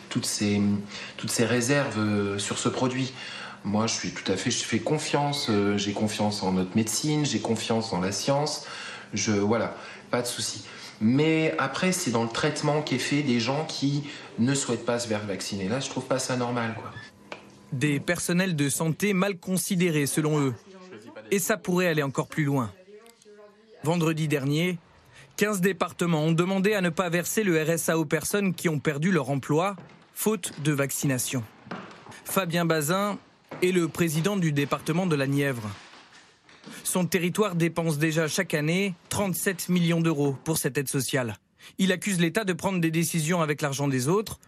[0.10, 0.62] toutes ces
[1.16, 3.14] toutes ces réserves sur ce produit.
[3.66, 5.48] Moi, je suis tout à fait, je fais confiance.
[5.50, 8.66] euh, J'ai confiance en notre médecine, j'ai confiance en la science.
[9.14, 9.76] Je voilà,
[10.12, 10.64] pas de souci.
[11.02, 14.04] Mais après, c'est dans le traitement qui est fait des gens qui
[14.38, 15.68] ne souhaitent pas se faire vacciner.
[15.70, 16.76] Là, je trouve pas ça normal.
[17.72, 20.54] Des personnels de santé mal considérés selon eux.
[21.32, 22.72] Et ça pourrait aller encore plus loin.
[23.84, 24.78] Vendredi dernier,
[25.38, 29.12] 15 départements ont demandé à ne pas verser le RSA aux personnes qui ont perdu
[29.12, 29.76] leur emploi,
[30.14, 31.44] faute de vaccination.
[32.26, 33.18] Fabien Bazin
[33.62, 35.70] est le président du département de la Nièvre.
[36.84, 41.38] Son territoire dépense déjà chaque année 37 millions d'euros pour cette aide sociale.
[41.78, 44.40] Il accuse l'État de prendre des décisions avec l'argent des autres,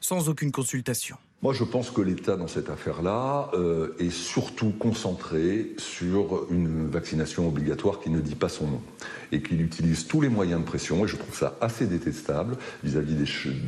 [0.00, 1.16] sans aucune consultation.
[1.42, 7.46] Moi, je pense que l'État, dans cette affaire-là, euh, est surtout concentré sur une vaccination
[7.46, 8.80] obligatoire qui ne dit pas son nom
[9.32, 11.04] et qu'il utilise tous les moyens de pression.
[11.04, 13.26] Et je trouve ça assez détestable vis-à-vis des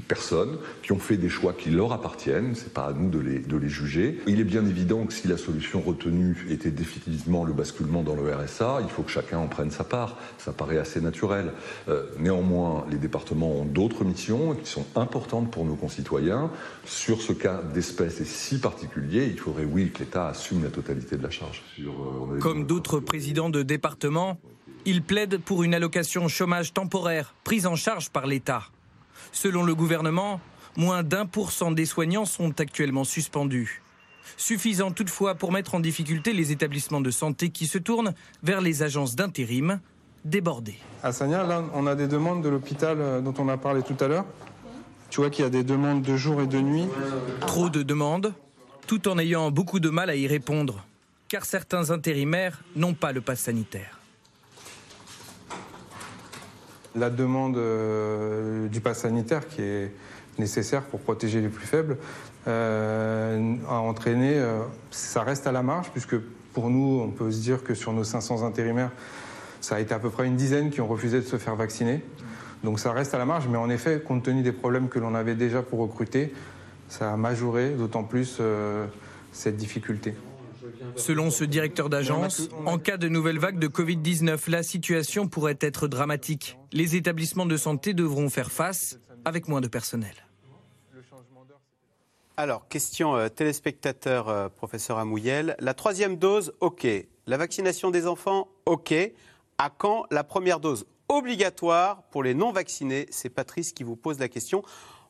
[0.08, 2.54] personnes qui ont fait des choix qui leur appartiennent.
[2.54, 4.18] C'est pas à nous de les, de les juger.
[4.26, 8.34] Il est bien évident que si la solution retenue était définitivement le basculement dans le
[8.34, 10.16] RSA, il faut que chacun en prenne sa part.
[10.38, 11.52] Ça paraît assez naturel.
[11.90, 16.50] Euh, néanmoins, les départements ont d'autres missions qui sont importantes pour nos concitoyens.
[16.86, 21.16] Sur ce cas d'espèce et si particulier, il faudrait, oui, que l'État assume la totalité
[21.16, 21.62] de la charge.
[21.74, 24.38] Sur, euh, on a- Comme d'autres présidents de département,
[24.84, 28.64] il plaide pour une allocation chômage temporaire prise en charge par l'État.
[29.32, 30.40] Selon le gouvernement,
[30.76, 33.82] moins d'un pour cent des soignants sont actuellement suspendus.
[34.36, 38.82] Suffisant toutefois pour mettre en difficulté les établissements de santé qui se tournent vers les
[38.82, 39.80] agences d'intérim
[40.24, 40.78] débordées.
[41.02, 43.96] À Sagna, là, on a des demandes de l'hôpital euh, dont on a parlé tout
[44.00, 44.26] à l'heure.
[45.10, 46.86] Tu vois qu'il y a des demandes de jour et de nuit.
[47.40, 48.34] Trop de demandes,
[48.86, 50.84] tout en ayant beaucoup de mal à y répondre.
[51.28, 53.98] car certains intérimaires n'ont pas le pass sanitaire.
[56.94, 59.92] La demande euh, du pass sanitaire qui est
[60.38, 61.98] nécessaire pour protéger les plus faibles
[62.46, 66.16] euh, a entraîné, euh, ça reste à la marge puisque
[66.54, 68.90] pour nous, on peut se dire que sur nos 500 intérimaires,
[69.60, 72.02] ça a été à peu près une dizaine qui ont refusé de se faire vacciner.
[72.64, 75.14] Donc ça reste à la marge, mais en effet, compte tenu des problèmes que l'on
[75.14, 76.32] avait déjà pour recruter,
[76.88, 78.40] ça a majoré d'autant plus
[79.32, 80.14] cette difficulté.
[80.96, 85.88] Selon ce directeur d'agence, en cas de nouvelle vague de Covid-19, la situation pourrait être
[85.88, 86.58] dramatique.
[86.72, 90.14] Les établissements de santé devront faire face avec moins de personnel.
[92.36, 95.56] Alors, question euh, téléspectateur, euh, professeur Amouyel.
[95.58, 96.86] La troisième dose, OK.
[97.26, 98.94] La vaccination des enfants, OK.
[99.58, 104.28] À quand la première dose obligatoire pour les non-vaccinés C'est Patrice qui vous pose la
[104.28, 104.62] question.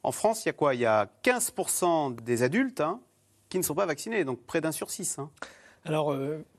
[0.03, 0.75] En France, il y a quoi?
[0.75, 3.01] Il y a 15% des adultes hein,
[3.49, 5.19] qui ne sont pas vaccinés, donc près d'un sur six.
[5.19, 5.31] Hein.
[5.85, 6.13] Alors,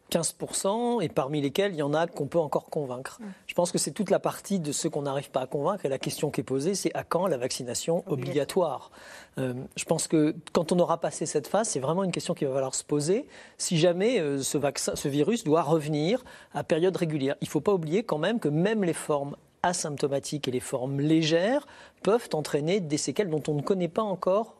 [0.09, 3.19] 15%, euh, et parmi lesquels il y en a qu'on peut encore convaincre.
[3.47, 5.85] Je pense que c'est toute la partie de ceux qu'on n'arrive pas à convaincre.
[5.85, 8.91] Et la question qui est posée, c'est à quand la vaccination obligatoire?
[9.37, 12.45] Euh, Je pense que quand on aura passé cette phase, c'est vraiment une question qui
[12.45, 13.27] va falloir se poser.
[13.57, 17.61] Si jamais euh, ce, vaccin, ce virus doit revenir à période régulière, il ne faut
[17.61, 21.67] pas oublier quand même que même les formes asymptomatiques et les formes légères
[22.01, 24.55] peuvent entraîner des séquelles dont on ne connaît pas encore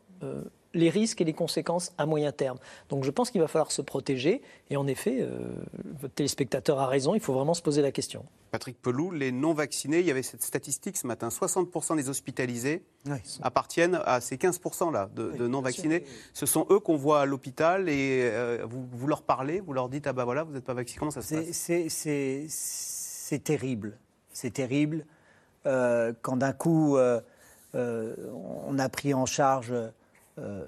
[0.74, 2.57] les risques et les conséquences à moyen terme.
[2.89, 4.41] Donc je pense qu'il va falloir se protéger.
[4.70, 5.53] Et en effet, euh,
[5.99, 8.26] votre téléspectateur a raison, il faut vraiment se poser la question.
[8.51, 12.84] Patrick Pelou, les non-vaccinés, il y avait cette statistique ce matin, 60% des hospitalisés
[13.41, 16.03] appartiennent à ces 15% de, non-vaccinés.
[16.34, 20.07] Ce sont eux qu'on voit à l'hôpital et euh, vous, leur parlez, vous leur dites,
[20.07, 22.49] ah ben voilà, vous n'êtes pas vacciné, comment ça se passe?
[22.49, 23.97] C'est terrible,
[24.34, 25.05] c'est terrible.
[25.67, 26.97] Euh, quand d'un coup,
[27.74, 29.74] on a pris en charge
[30.38, 30.66] euh,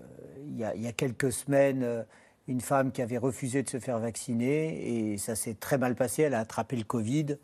[0.48, 2.04] il y, a, quelques semaines euh,
[2.48, 6.24] une femme qui avait refusé de se faire vacciner et ça s'est très mal passé.
[6.24, 7.38] Elle a attrapé le Covid.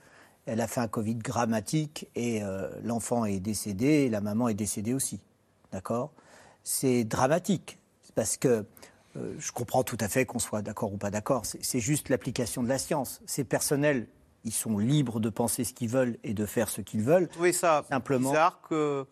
[0.46, 4.54] Elle a fait un Covid grammatique et euh, l'enfant est décédé et la maman est
[4.54, 5.20] décédée aussi.
[5.72, 6.12] D'accord?
[6.64, 7.78] C'est dramatique
[8.16, 8.66] parce que
[9.40, 11.44] je comprends tout à fait qu'on soit d'accord ou pas d'accord.
[11.44, 13.20] C'est juste l'application de la science.
[13.26, 14.08] Ces personnels,
[14.44, 17.28] ils sont libres de penser ce qu'ils veulent et de faire ce qu'ils veulent.
[17.40, 18.30] Oui, ça simplement.
[18.30, 19.08] bizarre que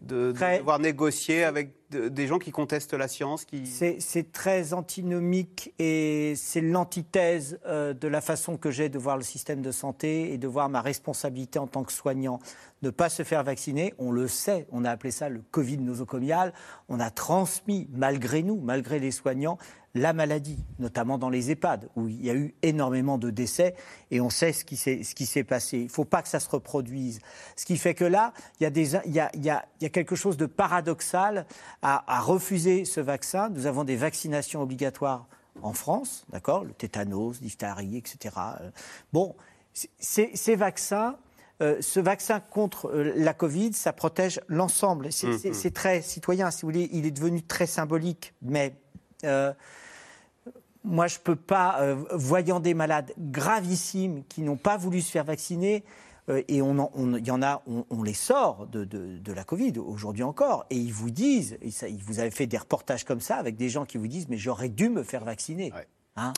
[0.00, 3.66] de, devoir négocier avec des gens qui contestent la science qui...
[3.66, 9.22] C'est très antinomique et c'est l'antithèse euh, de la façon que j'ai de voir le
[9.22, 12.38] système de santé et de voir ma responsabilité en tant que soignant.
[12.82, 16.52] Ne pas se faire vacciner, on le sait, on a appelé ça le Covid nosocomial,
[16.88, 19.58] on a transmis, malgré nous, malgré les soignants,
[19.94, 23.74] la maladie, notamment dans les EHPAD, où il y a eu énormément de décès,
[24.10, 24.76] et on sait ce qui
[25.26, 25.78] s'est passé.
[25.78, 27.20] Il ne faut pas que ça se reproduise.
[27.56, 29.64] Ce qui fait que là, il y a, des, il y a, il y a,
[29.80, 31.46] il y a quelque chose de paradoxal
[31.82, 33.48] à, à, refuser ce vaccin.
[33.50, 35.26] Nous avons des vaccinations obligatoires
[35.62, 38.34] en France, d'accord Le tétanos, diphtérie, etc.
[39.12, 39.34] Bon,
[39.72, 41.16] ces, vaccins...
[41.62, 45.12] Euh, ce vaccin contre euh, la Covid, ça protège l'ensemble.
[45.12, 45.70] C'est mmh, mmh.
[45.72, 46.88] très citoyen, si vous voulez.
[46.90, 48.99] Il est devenu très symbolique, mais euh,
[50.84, 55.10] moi, je ne peux pas, euh, voyant des malades gravissimes qui n'ont pas voulu se
[55.10, 55.84] faire vacciner,
[56.28, 60.22] euh, et on, il y en a, on, les sort de, de, la Covid aujourd'hui
[60.22, 63.56] encore, et ils vous disent, et ça, vous avez fait des reportages comme ça avec
[63.56, 65.72] des gens qui vous disent, mais j'aurais dû me faire vacciner.
[66.16, 66.32] Hein?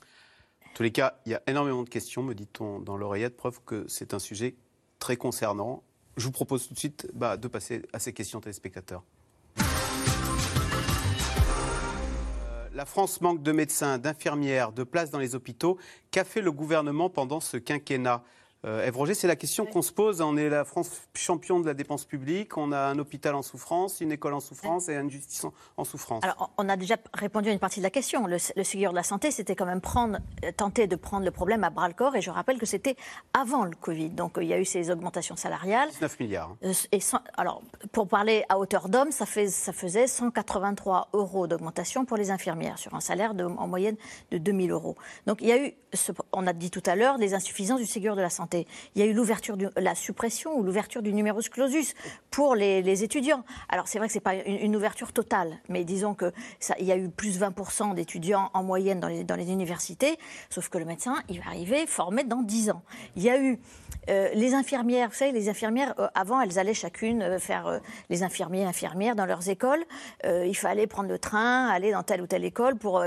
[0.65, 3.61] En tous les cas, il y a énormément de questions, me dit-on dans l'oreillette, preuve
[3.65, 4.57] que c'est un sujet
[4.99, 5.83] très concernant.
[6.17, 9.03] Je vous propose tout de suite bah, de passer à ces questions téléspectateurs.
[12.75, 15.77] La France manque de médecins, d'infirmières, de places dans les hôpitaux.
[16.11, 18.25] Qu'a fait le gouvernement pendant ce quinquennat?
[18.65, 20.21] Euh, Roger, c'est la question qu'on se pose.
[20.21, 22.57] On est la France champion de la dépense publique.
[22.57, 25.45] On a un hôpital en souffrance, une école en souffrance et une justice
[25.77, 26.23] en, souffrance.
[26.23, 28.27] Alors, on a déjà répondu à une partie de la question.
[28.27, 31.33] Le, le Ségur de la santé, c'était quand même prendre, euh, tenter de prendre le
[31.33, 32.15] problème à bras le corps.
[32.15, 32.95] Et je rappelle que c'était
[33.33, 34.11] avant le Covid.
[34.11, 35.89] Donc, il y a eu ces augmentations salariales.
[35.91, 36.51] 19 milliards.
[36.51, 36.57] Hein.
[36.67, 37.01] Euh, et
[37.37, 42.31] alors, pour parler à hauteur d'homme, ça, fait, ça faisait 183 euros d'augmentation pour les
[42.31, 43.97] infirmières sur un salaire de, en moyenne
[44.31, 44.97] de 2000 euros.
[45.27, 45.75] Donc, il y a eu,
[46.33, 48.52] on a dit tout à l'heure, les insuffisances du Ségur de la santé.
[48.55, 51.95] Il y a eu l'ouverture, la suppression ou l'ouverture du numerus clausus
[52.31, 53.45] pour les, étudiants.
[53.69, 56.93] Alors c'est vrai que c'est pas une, ouverture totale, mais disons que ça, il y
[56.93, 60.19] a eu plus 20% d'étudiants en moyenne dans les, universités,
[60.51, 62.83] sauf que le médecin, il va arriver formé dans 10 ans.
[63.17, 63.59] Il y a eu
[64.09, 68.23] euh, les infirmières, vous savez, les infirmières, euh, avant, elles allaient chacune euh, faire les
[68.23, 69.85] infirmiers, infirmières dans leurs écoles.
[70.25, 73.05] il fallait prendre le train, aller dans telle ou telle école pour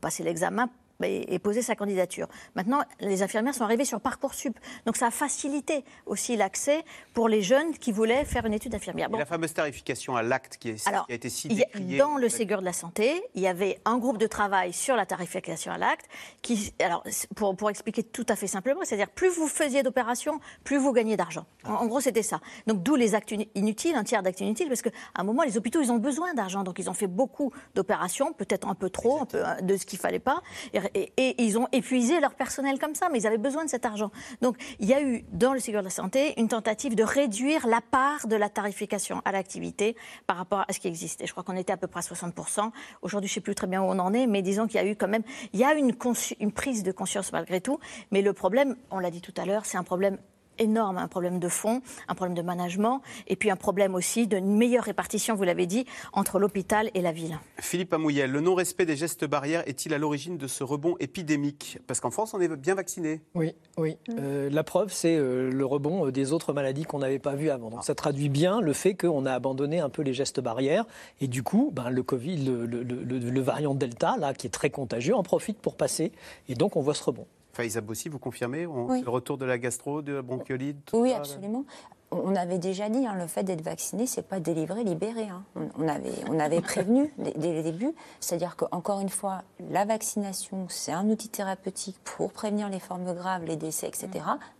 [0.00, 0.68] passer l'examen
[1.04, 2.26] et, et poser sa candidature.
[2.54, 4.58] Maintenant, les infirmières sont arrivées sur Parcoursup.
[4.86, 6.84] Donc ça a facilité aussi l'accès
[7.14, 9.08] pour les jeunes qui voulaient faire une étude d'infirmière.
[9.12, 11.98] Et la fameuse tarification à l'acte qui, qui a été si décriée.
[11.98, 15.06] dans le Ségur de la santé, il y avait un groupe de travail sur la
[15.06, 16.06] tarification à l'acte
[16.42, 20.40] qui, alors, c'est- pour, pour expliquer tout à fait simplement, c'est-à-dire plus vous faisiez d'opérations,
[20.64, 21.46] plus vous gagnez d'argent.
[21.64, 22.40] En, en gros, c'était ça.
[22.66, 25.80] Donc d'où les actes inutiles, un tiers d'actes inutiles, parce qu'à un moment, les hôpitaux,
[25.80, 29.26] ils ont besoin d'argent, donc ils ont fait beaucoup d'opérations, peut-être un peu trop, un
[29.26, 30.42] peu euh, de ce qu'il fallait pas,
[30.72, 33.86] et, et- ils ont épuisé leur personnel comme ça, mais ils avaient besoin de cet
[33.86, 34.10] argent.
[34.42, 37.66] Donc il y a eu dans le Ségur de la santé une tentative de réduire
[37.66, 41.26] la part de la tarification à l'activité par rapport à ce qui existait.
[41.26, 42.70] Je crois qu'on était à peu près à 60%.
[43.02, 44.84] Aujourd'hui, je ne sais plus très bien où on en est, mais disons qu'il y
[44.84, 45.22] a eu quand même,
[45.52, 47.78] il y a une prise de conscience malgré tout.
[48.10, 50.18] Mais le problème, on l'a dit tout à l'heure, c'est un problème
[50.58, 54.56] énorme, un problème de fond, un problème de management, et puis un problème aussi d'une
[54.56, 57.38] meilleure répartition, vous l'avez dit, entre l'hôpital et la ville.
[57.58, 61.78] Philippe Amouyel, le non-respect des gestes barrières est-il à l'origine de ce rebond épidémique?
[61.86, 63.20] Parce qu'en France, on est bien vacciné.
[63.34, 63.96] Oui, oui.
[64.18, 67.50] Euh, la preuve, c'est euh, le rebond euh, des autres maladies qu'on n'avait pas vues
[67.50, 67.70] avant.
[67.70, 70.84] Donc ça traduit bien le fait qu'on a abandonné un peu les gestes barrières.
[71.20, 74.50] Et du coup, ben, le Covid, le, le- le- le variant Delta, là, qui est
[74.50, 76.12] très contagieux, en profite pour passer.
[76.48, 77.26] Et donc, on voit ce rebond.
[77.58, 79.02] Faïza Bossi, vous confirmez On- Oui.
[79.02, 81.64] Le retour de la gastro, de la bronchiolite Oui, ça, là absolument.
[82.12, 85.24] On avait déjà dit, hein, le fait d'être vacciné, c'est pas délivrer, libérer.
[85.24, 85.42] hein.
[85.56, 87.92] On, on avait, on avait prévenu dès, dès le début.
[88.20, 93.44] C'est-à-dire qu'encore une fois, la vaccination, c'est un outil thérapeutique pour prévenir les formes graves,
[93.44, 94.08] les décès, etc.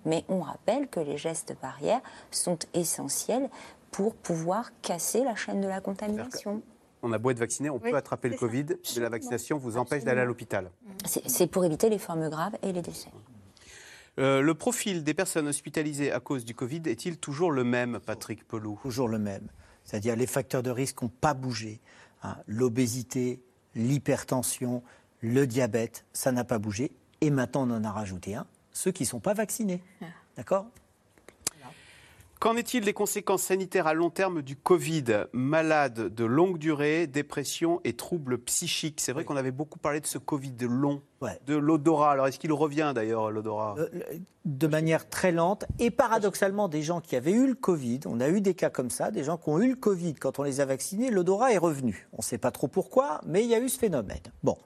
[0.04, 2.00] Mais on rappelle que les gestes barrières
[2.32, 3.48] sont essentiels
[3.92, 6.62] pour pouvoir casser la chaîne de la contamination.
[7.02, 8.40] On a beau être vacciné, on Oui, peut attraper le ça.
[8.40, 10.70] Covid, mais la vaccination vous empêche d'aller à l'hôpital.
[11.04, 13.10] C'est c'est pour éviter les formes graves et les décès.
[14.18, 18.46] Euh, le profil des personnes hospitalisées à cause du Covid est-il toujours le même, Patrick
[18.48, 19.46] Pelou Toujours le même.
[19.84, 21.80] C'est-à-dire les facteurs de risque n'ont pas bougé.
[22.24, 22.36] hein.
[22.48, 23.40] L'obésité,
[23.76, 24.82] l'hypertension,
[25.20, 26.90] le diabète, ça n'a pas bougé.
[27.20, 29.82] Et maintenant, on en a rajouté un, ceux qui ne sont pas vaccinés.
[30.36, 30.66] D'accord?
[32.40, 35.24] Qu'en est-il des conséquences sanitaires à long terme du Covid?
[35.32, 39.00] Malades de longue durée, dépression et troubles psychiques.
[39.00, 41.02] C'est vrai qu'on avait beaucoup parlé de ce Covid long,
[41.46, 42.12] de l'odorat.
[42.12, 43.74] Alors est-ce qu'il revient d'ailleurs, l'odorat?
[43.78, 43.88] Euh,
[44.44, 45.64] de manière très lente.
[45.80, 48.90] Et paradoxalement, des gens qui avaient eu le Covid, on a eu des cas comme
[48.90, 51.58] ça, des gens qui ont eu le Covid, quand on les a vaccinés, l'odorat est
[51.58, 52.08] revenu.
[52.12, 54.22] On ne sait pas trop pourquoi, mais il y a eu ce phénomène.
[54.44, 54.56] Bon.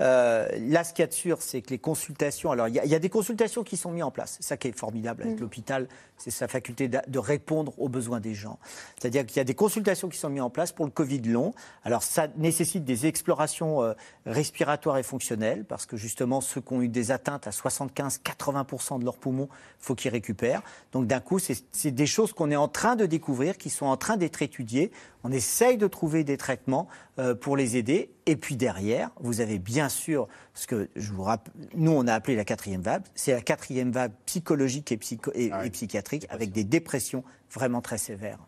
[0.00, 2.50] Euh, là, ce qu'il y a de sûr, c'est que les consultations.
[2.50, 4.36] Alors, il y, a- il y a des consultations qui sont mises en place.
[4.40, 5.40] C'est ça qui est formidable avec Mm.
[5.40, 8.58] l'hôpital, c'est sa faculté de répondre aux besoins des gens.
[8.98, 11.52] C'est-à-dire qu'il y a des consultations qui sont mises en place pour le Covid long.
[11.84, 13.92] Alors, ça nécessite des explorations euh,
[14.26, 19.04] respiratoires et fonctionnelles, parce que justement, ceux qui ont eu des atteintes à 75-80% de
[19.04, 19.48] leurs poumons,
[19.78, 20.62] faut qu'ils récupèrent.
[20.92, 23.86] Donc, d'un coup, c'est c'est des choses qu'on est en train de découvrir, qui sont
[23.86, 24.90] en train d'être étudiées.
[25.24, 26.88] On essaye de trouver des traitements
[27.18, 28.10] euh, pour les aider.
[28.26, 32.14] Et puis derrière, vous avez bien sûr ce que je vous rappelle, nous on a
[32.14, 36.52] appelé la quatrième vague, c'est la quatrième vague psychologique et, psycho- et- et psychiatrique avec
[36.52, 37.22] des dépressions
[37.52, 38.38] vraiment très sévères.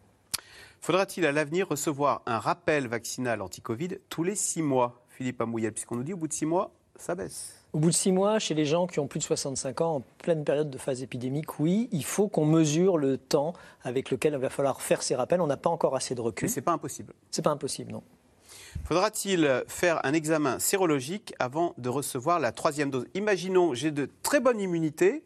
[0.80, 5.97] Faudra-t-il à l'avenir recevoir un rappel vaccinal anti-Covid tous les six mois, Philippe Amouyel Puisqu'on
[5.97, 7.55] nous dit au bout de six mois, ça baisse?
[7.72, 10.01] Au bout de six mois, chez les gens qui ont plus de 65 ans, en
[10.18, 14.38] pleine période de phase épidémique, oui, il faut qu'on mesure le temps avec lequel il
[14.38, 15.40] va falloir faire ces rappels.
[15.40, 16.47] On n'a pas encore assez de recul.
[16.49, 17.14] Mais c'est pas impossible.
[17.30, 18.03] C'est pas impossible, non.
[18.84, 23.06] Faudra-t-il faire un examen sérologique avant de recevoir la troisième dose?
[23.14, 25.22] Imaginons, j'ai de très bonne immunité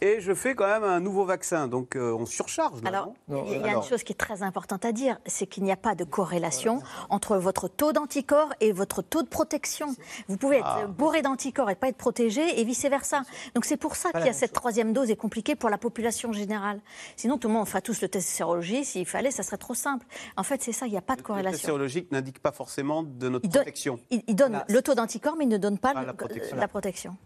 [0.00, 2.82] et je fais quand même un nouveau vaccin, donc euh, on surcharge.
[2.82, 3.44] là, Alors, non?
[3.46, 5.72] il y a Alors, une chose qui est très importante à dire, c'est qu'il n'y
[5.72, 6.80] a pas de corrélation
[7.10, 9.94] entre votre taux d'anticorps et votre taux de protection.
[10.28, 10.86] Vous pouvez être Ah.
[10.86, 13.22] bourré d'anticorps et pas être protégé, et vice-versa.
[13.54, 16.32] Donc c'est pour ça qu'il y a cette troisième dose est compliquée pour la population
[16.32, 16.80] générale.
[17.16, 18.84] Sinon, tout le monde ferait tous le test de sérologie.
[18.84, 20.06] S'il fallait, ça serait trop simple.
[20.36, 21.66] En fait, c'est ça, il n'y a pas de Le test corrélation.
[21.66, 23.98] sérologique n'indique pas forcément de notre Il donne- protection.
[24.10, 26.56] Il, il donne le taux d'anticorps, mais il ne donne pas, Pas le- la protection.
[26.56, 27.16] la protection.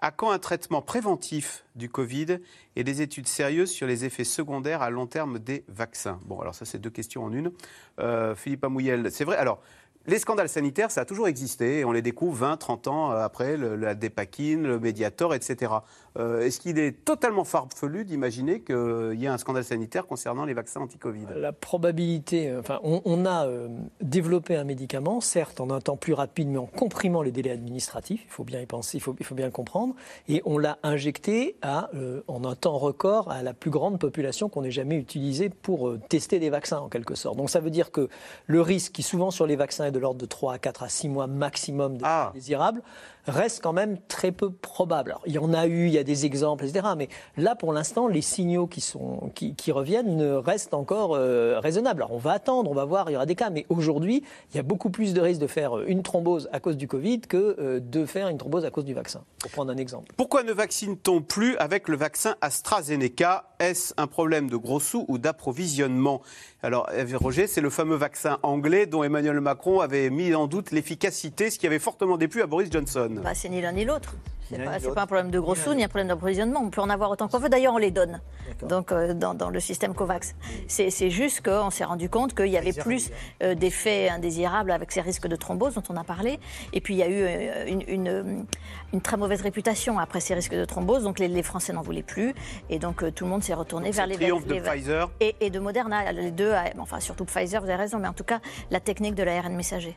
[0.00, 2.38] À quand un traitement préventif du Covid
[2.76, 6.20] et des études sérieuses sur les effets secondaires à long terme des vaccins?
[6.26, 7.50] Bon, alors ça, c'est deux questions en une.
[7.98, 9.36] Euh, Philippe Amouyel, c'est vrai.
[9.36, 9.60] Alors,
[10.06, 13.74] les scandales sanitaires, ça a toujours existé on les découvre 20, 30 ans après, le-
[13.74, 15.72] la dépakine, le Mediator, etc.
[16.16, 20.54] Euh, Est-ce qu'il est totalement farfelu d'imaginer qu'il y ait un scandale sanitaire concernant les
[20.54, 21.26] vaccins anti-Covid?
[21.36, 23.68] La probabilité, euh, enfin, on, on a euh,
[24.00, 28.22] développé un médicament, certes en un temps plus rapide, mais en comprimant les délais administratifs,
[28.24, 29.94] il faut bien y penser, il faut, il faut bien le comprendre,
[30.28, 34.48] et on l'a injecté à, euh, en un temps record à la plus grande population
[34.48, 37.36] qu'on ait jamais utilisée pour tester des vaccins, en quelque sorte.
[37.36, 38.08] Donc ça veut dire que
[38.46, 40.88] le risque qui souvent sur les vaccins est de l'ordre de 3 à 4 à
[40.88, 42.30] 6 mois maximum de Ah.
[42.34, 42.82] désirables,
[43.26, 45.10] reste quand même très peu probable.
[45.10, 46.86] Alors, il y en a eu, il y a des exemples, etc.
[46.96, 52.02] Mais là, pour l'instant, les signaux qui, sont, qui, reviennent restent encore euh, raisonnables.
[52.02, 53.50] Alors, on va attendre, on va voir, il y aura des cas.
[53.50, 56.76] Mais aujourd'hui, il y a beaucoup plus de risques de faire une thrombose à cause
[56.76, 59.76] du Covid que euh, de faire une thrombose à cause du vaccin, pour prendre un
[59.76, 60.12] exemple.
[60.16, 63.50] Pourquoi ne vaccine-t-on plus avec le vaccin AstraZeneca?
[63.58, 66.22] Est-ce un problème de gros sous ou d'approvisionnement?
[66.62, 71.50] Alors, Roger, c'est le fameux vaccin anglais dont Emmanuel Macron avait mis en doute l'efficacité,
[71.50, 73.20] ce qui avait fortement déplu à Boris Johnson.
[73.22, 74.14] Bah, c'est ni l'un ni l'autre.
[74.50, 76.60] C'est pas, pas un problème de gros sous ni un problème d'approvisionnement.
[76.62, 77.48] On peut en avoir autant qu'on veut.
[77.48, 78.20] D'ailleurs, on les donne.
[78.62, 80.34] Donc, euh, dans, dans le système COVAX.
[80.66, 83.10] C'est, juste qu'on s'est rendu compte qu'il y avait plus
[83.42, 86.40] euh, d'effets indésirables avec ces risques de thrombose dont on a parlé.
[86.72, 88.46] Et puis, il y a eu euh, une, une,
[88.92, 91.02] une très mauvaise réputation après ces risques de thrombose.
[91.04, 92.34] Donc, les, les Français n'en voulaient plus.
[92.70, 95.10] Et donc, tout le monde s'est retourné Donc, vers les le triomphe de les- Pfizer.
[95.20, 96.10] et, et de Moderna.
[96.12, 97.98] Les deux, enfin, surtout Pfizer, vous avez raison.
[97.98, 98.40] Mais en tout cas,
[98.70, 99.96] la technique de l'ARN messager.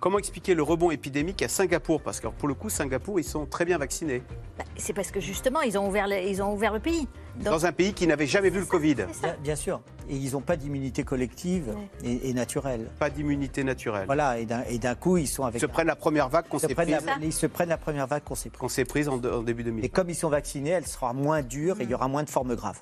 [0.00, 2.00] Comment expliquer le rebond épidémique à Singapour?
[2.02, 4.22] Parce que pour le coup, Singapour, ils sont très bien vaccinés.
[4.58, 7.06] Bah, c'est parce que justement, ils ont ouvert, le, ils ont ouvert le pays.
[7.36, 8.94] Donc, Dans un pays qui n'avait jamais vu le Covid.
[8.94, 9.06] Bien,
[9.42, 9.80] bien sûr.
[10.08, 12.90] Et ils n'ont pas d'immunité collective et, et naturelle.
[12.98, 14.06] Pas d'immunité naturelle.
[14.06, 15.58] Voilà, et d'un et d'un coup, ils sont avec.
[15.58, 18.06] Ils se prennent la première vague qu'on s'est prise, la- ils se prennent la première
[18.08, 18.60] vague qu'on s'est prise.
[18.60, 19.84] qu'on s'est prise en, en début 2000.
[19.84, 22.30] Et comme ils sont vaccinés, elle sera moins dure et il y aura moins de
[22.30, 22.80] formes graves.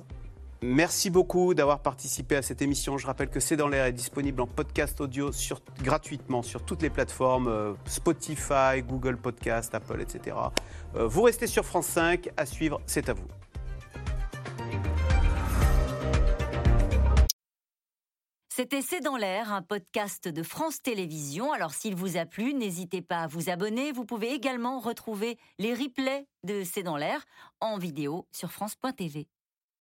[0.60, 2.98] Merci beaucoup d'avoir participé à cette émission.
[2.98, 5.30] Je rappelle que C'est dans l'air est disponible en podcast audio
[5.82, 10.36] gratuitement sur toutes les plateformes euh, Spotify, Google Podcast, Apple, etc.
[10.96, 12.30] Euh, vous restez sur France 5.
[12.36, 13.28] À suivre, c'est à vous.
[18.48, 21.52] C'était C'est dans l'air, un podcast de France Télévisions.
[21.52, 23.92] Alors s'il vous a plu, n'hésitez pas à vous abonner.
[23.92, 27.24] Vous pouvez également retrouver les replays de C'est dans l'air
[27.60, 29.28] en vidéo sur France.tv.